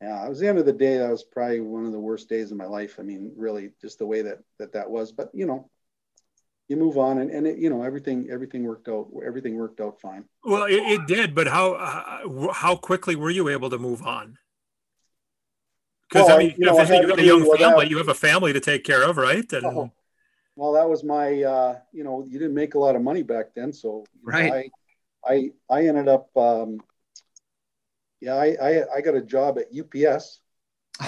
[0.00, 0.98] yeah, it was the end of the day.
[0.98, 2.96] That was probably one of the worst days of my life.
[2.98, 5.12] I mean, really, just the way that that that was.
[5.12, 5.70] But you know,
[6.68, 9.08] you move on, and and it, you know everything everything worked out.
[9.24, 10.24] Everything worked out fine.
[10.44, 14.38] Well, it, it did, but how uh, how quickly were you able to move on?
[16.08, 17.86] Because Well, I mean, you know, I had you got a young family.
[17.86, 19.50] I- You have a family to take care of, right?
[19.52, 19.90] And Oh,
[20.56, 23.54] well, that was my, uh, you know, you didn't make a lot of money back
[23.54, 24.70] then, so you know, Right.
[25.26, 26.80] I, I, I ended up, um,
[28.24, 30.40] yeah, I, I, I got a job at UPS.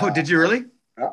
[0.02, 0.66] Oh, did you really?
[0.98, 1.10] Yeah.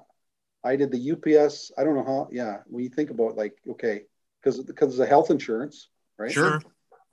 [0.64, 1.72] I did the UPS.
[1.78, 2.28] I don't know how.
[2.32, 4.04] Yeah, when you think about like, okay,
[4.42, 5.88] because because of the health insurance,
[6.18, 6.32] right?
[6.32, 6.62] Sure.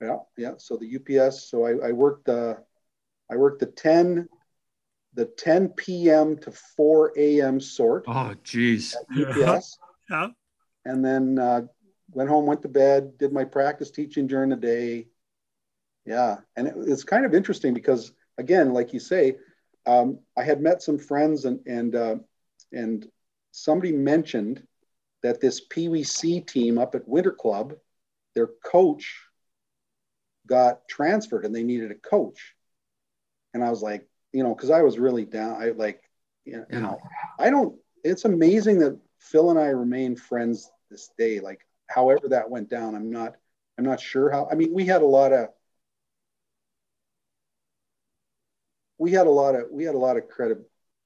[0.01, 0.51] Yeah, yeah.
[0.57, 1.49] So the UPS.
[1.49, 2.57] So I, I worked the,
[3.31, 4.27] I worked the ten,
[5.13, 6.37] the ten p.m.
[6.39, 7.61] to four a.m.
[7.61, 8.95] sort Oh, geez.
[8.95, 9.77] at UPS.
[10.09, 10.27] yeah.
[10.83, 11.61] and then uh,
[12.11, 15.07] went home, went to bed, did my practice teaching during the day.
[16.05, 18.11] Yeah, and it, it's kind of interesting because
[18.41, 19.37] again, like you say,
[19.85, 22.15] um, I had met some friends and and uh,
[22.73, 23.07] and
[23.51, 24.67] somebody mentioned
[25.23, 27.75] that this PWC team up at Winter Club,
[28.35, 29.21] their coach
[30.47, 32.55] got transferred and they needed a coach,
[33.53, 35.61] and I was like, you know, because I was really down.
[35.61, 36.01] I like,
[36.43, 36.75] you know, Yeah.
[36.75, 36.99] you know,
[37.39, 37.77] I don't.
[38.03, 41.39] It's amazing that Phil and I remain friends this day.
[41.39, 43.35] Like, however that went down, I'm not.
[43.77, 44.47] I'm not sure how.
[44.51, 45.49] I mean, we had a lot of.
[49.01, 49.63] We had a lot of.
[49.71, 50.59] We had a lot of credit.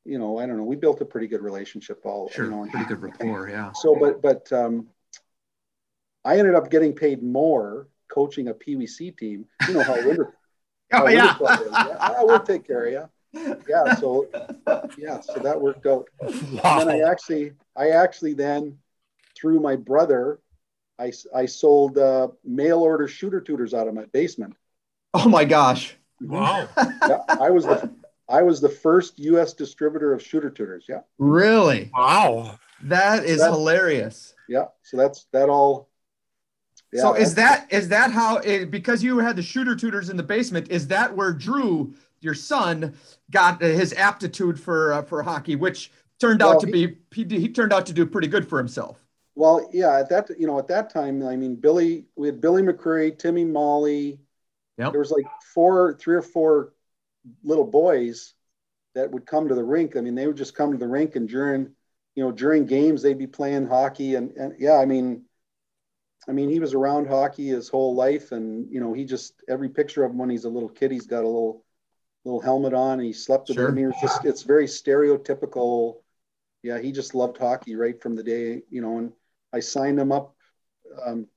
[0.03, 0.63] You know, I don't know.
[0.63, 2.01] We built a pretty good relationship.
[2.03, 2.45] All Sure.
[2.45, 2.67] you know.
[2.69, 3.71] Pretty good rapport, yeah.
[3.73, 4.87] So, but but um,
[6.25, 9.45] I ended up getting paid more coaching a PWC team.
[9.67, 10.33] You know how Winter.
[10.93, 11.35] Oh, how yeah.
[11.39, 11.97] Winter yeah.
[11.99, 13.59] I will take care of you.
[13.67, 13.95] Yeah.
[13.95, 14.27] So
[14.97, 15.19] yeah.
[15.19, 16.07] So that worked out.
[16.21, 16.81] wow.
[16.81, 18.77] And then I actually, I actually then,
[19.35, 20.39] through my brother,
[20.99, 24.55] I, I sold uh, mail order shooter tutors out of my basement.
[25.13, 25.97] Oh, my gosh.
[26.21, 26.67] Wow.
[26.77, 27.89] Yeah, I was the,
[28.29, 29.53] I was the first U.S.
[29.53, 30.85] distributor of shooter tutors.
[30.89, 31.91] Yeah, Really?
[31.95, 32.57] Wow.
[32.83, 34.33] That is That- hilarious.
[34.49, 34.65] yeah.
[34.83, 35.89] So that's that all.
[36.91, 40.23] Yeah, so is that's- that how it, because you had the shooter tutors in the
[40.23, 42.95] basement is that where Drew your son
[43.31, 47.23] got uh, his aptitude for uh, for hockey which turned out to he- be he,
[47.39, 49.03] he turned out to do pretty good for himself.
[49.35, 49.99] Well, yeah.
[49.99, 53.43] At that, you know, at that time, I mean, Billy, we had Billy McCurry, Timmy
[53.43, 54.19] Molly.
[54.77, 54.91] Yep.
[54.91, 56.73] There was like four, three or four
[57.43, 58.33] little boys
[58.93, 59.95] that would come to the rink.
[59.95, 61.69] I mean, they would just come to the rink and during,
[62.15, 65.25] you know, during games they'd be playing hockey and and yeah, I mean,
[66.27, 69.69] I mean, he was around hockey his whole life, and you know, he just every
[69.69, 71.63] picture of him when he's a little kid, he's got a little
[72.23, 73.61] little helmet on, and he slept with it.
[73.61, 73.69] Sure.
[73.69, 75.97] I mean, it's just it's very stereotypical.
[76.63, 79.11] Yeah, he just loved hockey right from the day, you know, and
[79.53, 80.35] I signed him up
[81.05, 81.27] um,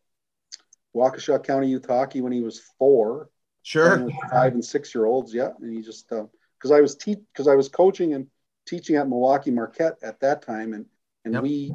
[0.94, 3.30] Waukesha County Youth Hockey when he was four,
[3.62, 4.08] Sure.
[4.30, 5.34] five and six year olds.
[5.34, 8.26] Yeah, and he just because I was teach, because I was coaching and
[8.66, 10.86] teaching at Milwaukee Marquette at that time, and
[11.24, 11.42] and yep.
[11.42, 11.74] we,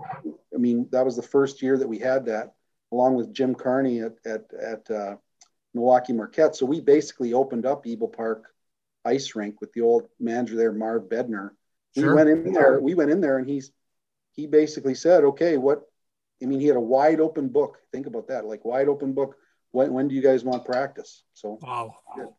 [0.53, 2.53] I mean, that was the first year that we had that,
[2.91, 5.16] along with Jim Carney at at at uh,
[5.74, 6.55] Milwaukee Marquette.
[6.55, 8.45] So we basically opened up Eagle Park
[9.05, 11.51] ice rink with the old manager there, Marv Bedner.
[11.95, 12.09] Sure.
[12.09, 12.80] We went in there.
[12.80, 13.72] We went in there, and he's
[14.32, 15.84] he basically said, "Okay, what?"
[16.43, 17.77] I mean, he had a wide open book.
[17.91, 19.37] Think about that, like wide open book.
[19.71, 21.23] When when do you guys want practice?
[21.33, 21.95] So wow,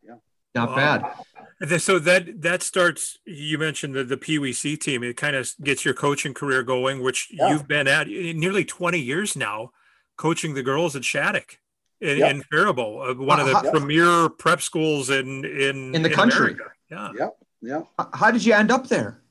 [0.07, 0.15] yeah.
[0.55, 1.15] Not wow.
[1.61, 1.81] bad.
[1.81, 3.19] So that that starts.
[3.25, 5.03] You mentioned the the PWC team.
[5.03, 7.51] It kind of gets your coaching career going, which yeah.
[7.51, 9.73] you've been at nearly twenty years now,
[10.17, 11.59] coaching the girls at Shattuck
[12.01, 12.31] in, yep.
[12.35, 16.15] in Faribault, uh, one of the uh, premier prep schools in in in the in
[16.15, 16.53] country.
[16.53, 16.65] America.
[16.91, 17.29] Yeah, yeah,
[17.63, 18.07] yeah.
[18.13, 19.24] How did you end up there?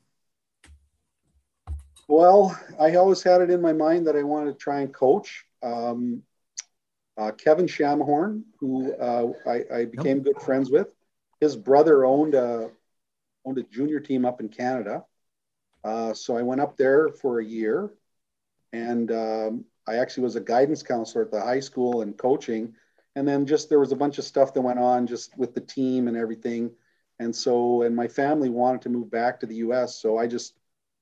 [2.08, 5.46] Well, I always had it in my mind that I wanted to try and coach.
[5.62, 6.24] Um,
[7.18, 10.88] uh, Kevin Schamehorn, who uh, I, I, became good friends with,
[11.40, 12.72] his brother owned a
[13.46, 15.04] owned a junior team up in Canada.
[15.84, 17.92] Uh, so I went up there for a year,
[18.72, 22.74] and um, I actually was a guidance counselor at the high school and coaching.
[23.16, 25.62] And then just there was a bunch of stuff that went on just with the
[25.62, 26.72] team and everything.
[27.20, 29.96] And so, and my family wanted to move back to the U.S.
[29.96, 30.56] So I just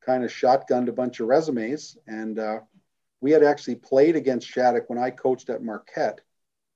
[0.06, 1.98] kind of shotgunned a bunch of resumes.
[2.08, 2.60] And uh,
[3.20, 6.22] we had actually played against Shattuck when I coached at Marquette.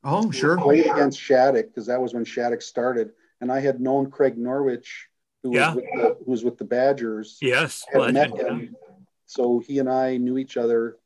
[0.03, 0.57] Oh, sure.
[0.57, 3.11] We played against Shattuck because that was when Shattuck started
[3.41, 5.07] and I had known Craig Norwich,
[5.43, 5.67] who yeah.
[5.67, 7.37] was with the, who was with the Badgers.
[7.41, 8.75] Yes, had met him.
[9.25, 10.97] So he and I knew each other,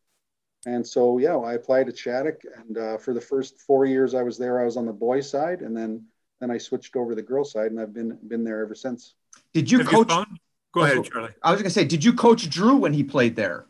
[0.66, 4.24] and so yeah, I applied to Shattuck, and uh, for the first four years I
[4.24, 6.06] was there, I was on the boy side, and then
[6.40, 9.16] then I switched over to the girls' side, and I've been been there ever since.
[9.54, 10.10] Did you Have coach?
[10.10, 10.26] You
[10.74, 11.32] Go ahead, Charlie.
[11.42, 13.66] I was gonna say, did you coach Drew when he played there?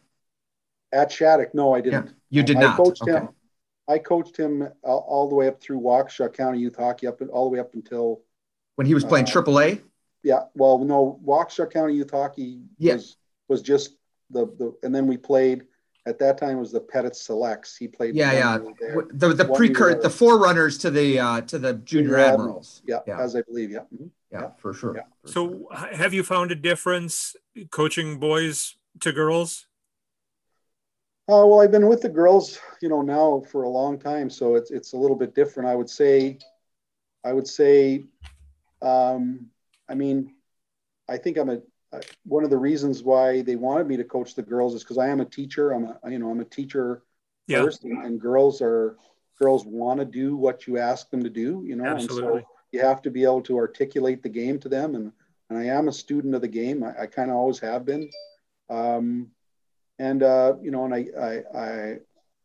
[0.92, 2.08] At Shattuck, no, I didn't.
[2.08, 2.78] Yeah, you did I not.
[2.78, 3.12] Coached okay.
[3.14, 3.30] him.
[3.88, 7.46] I coached him all, all, the way up through Waukesha County Youth Hockey, up all
[7.46, 8.22] the way up until
[8.80, 9.82] when he was playing uh, AAA?
[10.24, 10.44] Yeah.
[10.54, 12.94] Well, no, Waukesha County Youth Hockey yeah.
[12.94, 13.18] was,
[13.50, 13.98] was just
[14.30, 15.66] the, the, and then we played
[16.06, 17.76] at that time was the Pettit Selects.
[17.76, 18.16] He played.
[18.16, 18.58] Yeah, yeah.
[19.14, 22.82] The the precur the forerunners to the uh, to the junior, junior admirals.
[22.86, 23.72] Yeah, yeah, as I believe.
[23.72, 23.80] Yeah.
[23.94, 24.08] Mm-hmm.
[24.32, 24.42] yeah.
[24.42, 24.96] yeah, for sure.
[24.96, 25.04] Yeah.
[25.26, 27.36] So, have you found a difference
[27.70, 29.68] coaching boys to girls?
[31.28, 34.56] Uh, well, I've been with the girls, you know, now for a long time, so
[34.56, 35.70] it's it's a little bit different.
[35.70, 36.40] I would say,
[37.24, 38.06] I would say
[38.82, 39.48] um,
[39.88, 40.34] I mean,
[41.08, 41.60] I think I'm a
[42.24, 45.08] one of the reasons why they wanted me to coach the girls is because I
[45.08, 45.72] am a teacher.
[45.72, 47.04] I'm a you know I'm a teacher
[47.48, 47.64] yeah.
[47.64, 48.96] first, and, and girls are
[49.40, 51.64] girls want to do what you ask them to do.
[51.66, 52.30] You know, Absolutely.
[52.30, 54.96] and so you have to be able to articulate the game to them.
[54.96, 55.12] And
[55.50, 56.84] and I am a student of the game.
[56.84, 58.10] I, I kind of always have been.
[58.70, 59.32] Um,
[59.98, 61.98] and uh, you know, and I, I, I,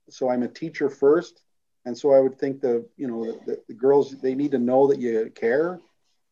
[0.08, 1.42] so I'm a teacher first,
[1.84, 4.86] and so I would think the you know the, the girls they need to know
[4.88, 5.80] that you care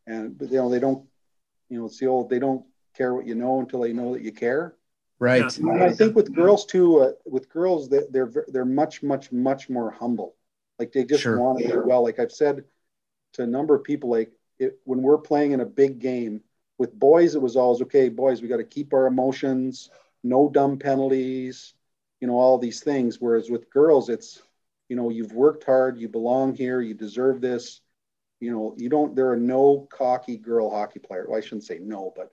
[0.06, 1.06] and but, you know they don't
[1.68, 4.22] you know it's the old they don't care what you know until they know that
[4.22, 4.74] you care
[5.18, 9.30] right and i think with girls too uh, with girls they, they're they're much much
[9.32, 10.34] much more humble
[10.78, 11.38] like they just sure.
[11.38, 12.64] want to do well like i've said
[13.32, 16.40] to a number of people like it, when we're playing in a big game
[16.78, 19.90] with boys it was always okay boys we got to keep our emotions
[20.22, 21.74] no dumb penalties
[22.20, 24.42] you know all these things whereas with girls it's
[24.88, 27.80] you know you've worked hard you belong here you deserve this
[28.42, 29.14] you know, you don't.
[29.14, 31.26] There are no cocky girl hockey players.
[31.28, 32.32] Well, I shouldn't say no, but that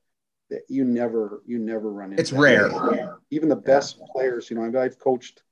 [0.68, 2.22] you never, you never run into.
[2.22, 3.18] It's rare.
[3.30, 4.06] Even the best yeah.
[4.12, 5.44] players, you know, I've, I've coached,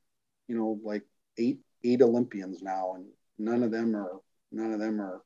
[0.48, 1.04] you know, like
[1.38, 3.06] eight eight Olympians now, and
[3.38, 4.20] none of them are
[4.52, 5.22] none of them are.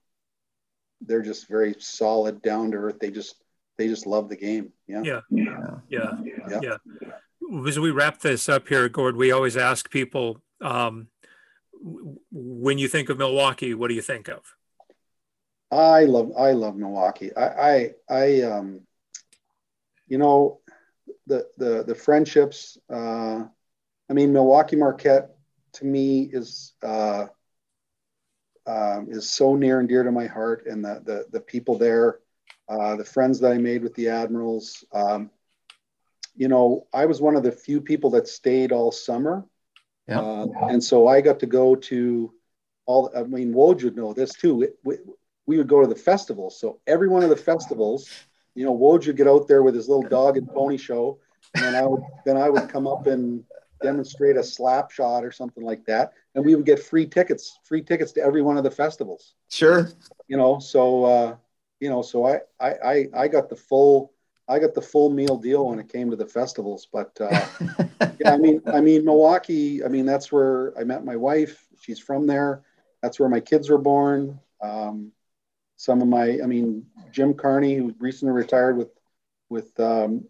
[1.01, 2.99] They're just very solid, down to earth.
[2.99, 3.35] They just
[3.77, 4.71] they just love the game.
[4.87, 5.01] Yeah.
[5.03, 5.21] Yeah.
[5.29, 5.77] Yeah.
[5.89, 6.11] Yeah.
[6.49, 6.59] yeah.
[6.61, 7.67] yeah.
[7.67, 11.07] As we wrap this up here, Gord, we always ask people um,
[12.31, 14.55] when you think of Milwaukee, what do you think of?
[15.71, 17.35] I love I love Milwaukee.
[17.35, 18.81] I I, I um,
[20.11, 20.59] you know,
[21.25, 22.77] the the the friendships.
[22.89, 23.45] Uh,
[24.09, 25.29] I mean, Milwaukee Marquette
[25.75, 27.27] to me is uh,
[28.67, 32.19] um, is so near and dear to my heart, and the the the people there,
[32.67, 34.83] uh, the friends that I made with the Admirals.
[34.91, 35.31] Um,
[36.35, 39.45] you know, I was one of the few people that stayed all summer,
[40.09, 40.19] yeah.
[40.19, 42.33] Uh, and so I got to go to
[42.85, 43.09] all.
[43.15, 44.63] I mean, Woj would know this too.
[44.63, 44.75] It,
[45.45, 46.59] we would go to the festivals.
[46.59, 48.09] So every one of the festivals,
[48.55, 51.19] you know, Woj would get out there with his little dog and pony show,
[51.55, 53.43] and then I would then I would come up and
[53.81, 57.81] demonstrate a slap shot or something like that, and we would get free tickets, free
[57.81, 59.35] tickets to every one of the festivals.
[59.49, 59.89] Sure.
[60.27, 61.35] You know, so uh,
[61.79, 64.13] you know, so I I I got the full
[64.47, 66.87] I got the full meal deal when it came to the festivals.
[66.91, 67.47] But uh,
[68.19, 69.83] yeah, I mean, I mean Milwaukee.
[69.83, 71.67] I mean that's where I met my wife.
[71.79, 72.63] She's from there.
[73.01, 74.39] That's where my kids were born.
[74.61, 75.11] Um,
[75.81, 78.89] some of my, I mean, Jim Carney, who recently retired with
[79.49, 80.25] with um,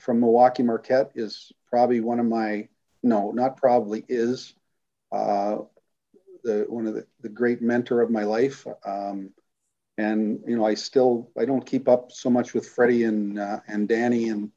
[0.00, 2.68] from Milwaukee Marquette is probably one of my
[3.00, 4.54] no, not probably is
[5.12, 5.58] uh,
[6.42, 8.66] the one of the, the great mentor of my life.
[8.84, 9.30] Um,
[9.96, 13.60] and you know, I still I don't keep up so much with Freddie and uh,
[13.68, 14.50] and Danny and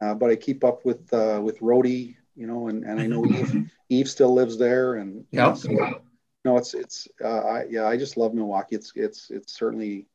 [0.00, 3.22] uh, but I keep up with uh, with Rody, you know, and, and I know
[3.26, 3.54] Yves
[3.90, 5.52] Yves still lives there and yeah.
[5.52, 6.00] So,
[6.44, 8.74] no, it's it's uh, I, yeah, I just love Milwaukee.
[8.76, 10.06] It's it's it's certainly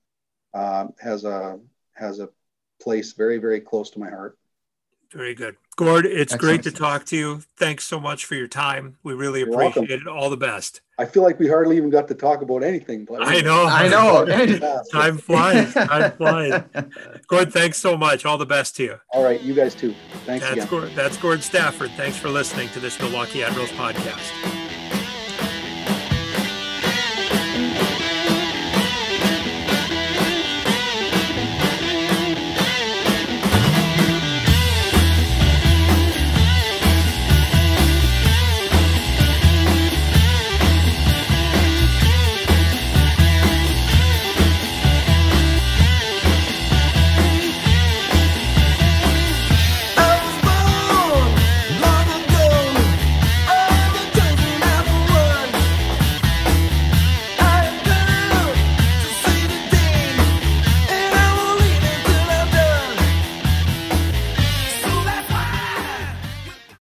[0.54, 1.60] uh, has a
[1.94, 2.30] has a
[2.82, 4.38] place very very close to my heart.
[5.14, 5.56] Very good.
[5.78, 6.42] Gord, it's Excellent.
[6.42, 7.42] great to talk to you.
[7.56, 8.98] Thanks so much for your time.
[9.04, 10.08] We really You're appreciate welcome.
[10.08, 10.08] it.
[10.08, 10.82] All the best.
[11.00, 13.06] I feel like we hardly even got to talk about anything.
[13.06, 13.66] But I know.
[13.68, 14.26] I know.
[14.92, 15.74] time flies.
[15.74, 16.62] Time flies.
[17.28, 18.26] Gord, thanks so much.
[18.26, 19.00] All the best to you.
[19.14, 19.40] All right.
[19.42, 19.96] You guys too.
[20.26, 20.68] Thanks that's again.
[20.68, 21.92] Gord, that's Gord Stafford.
[21.92, 24.67] Thanks for listening to this Milwaukee Admirals podcast.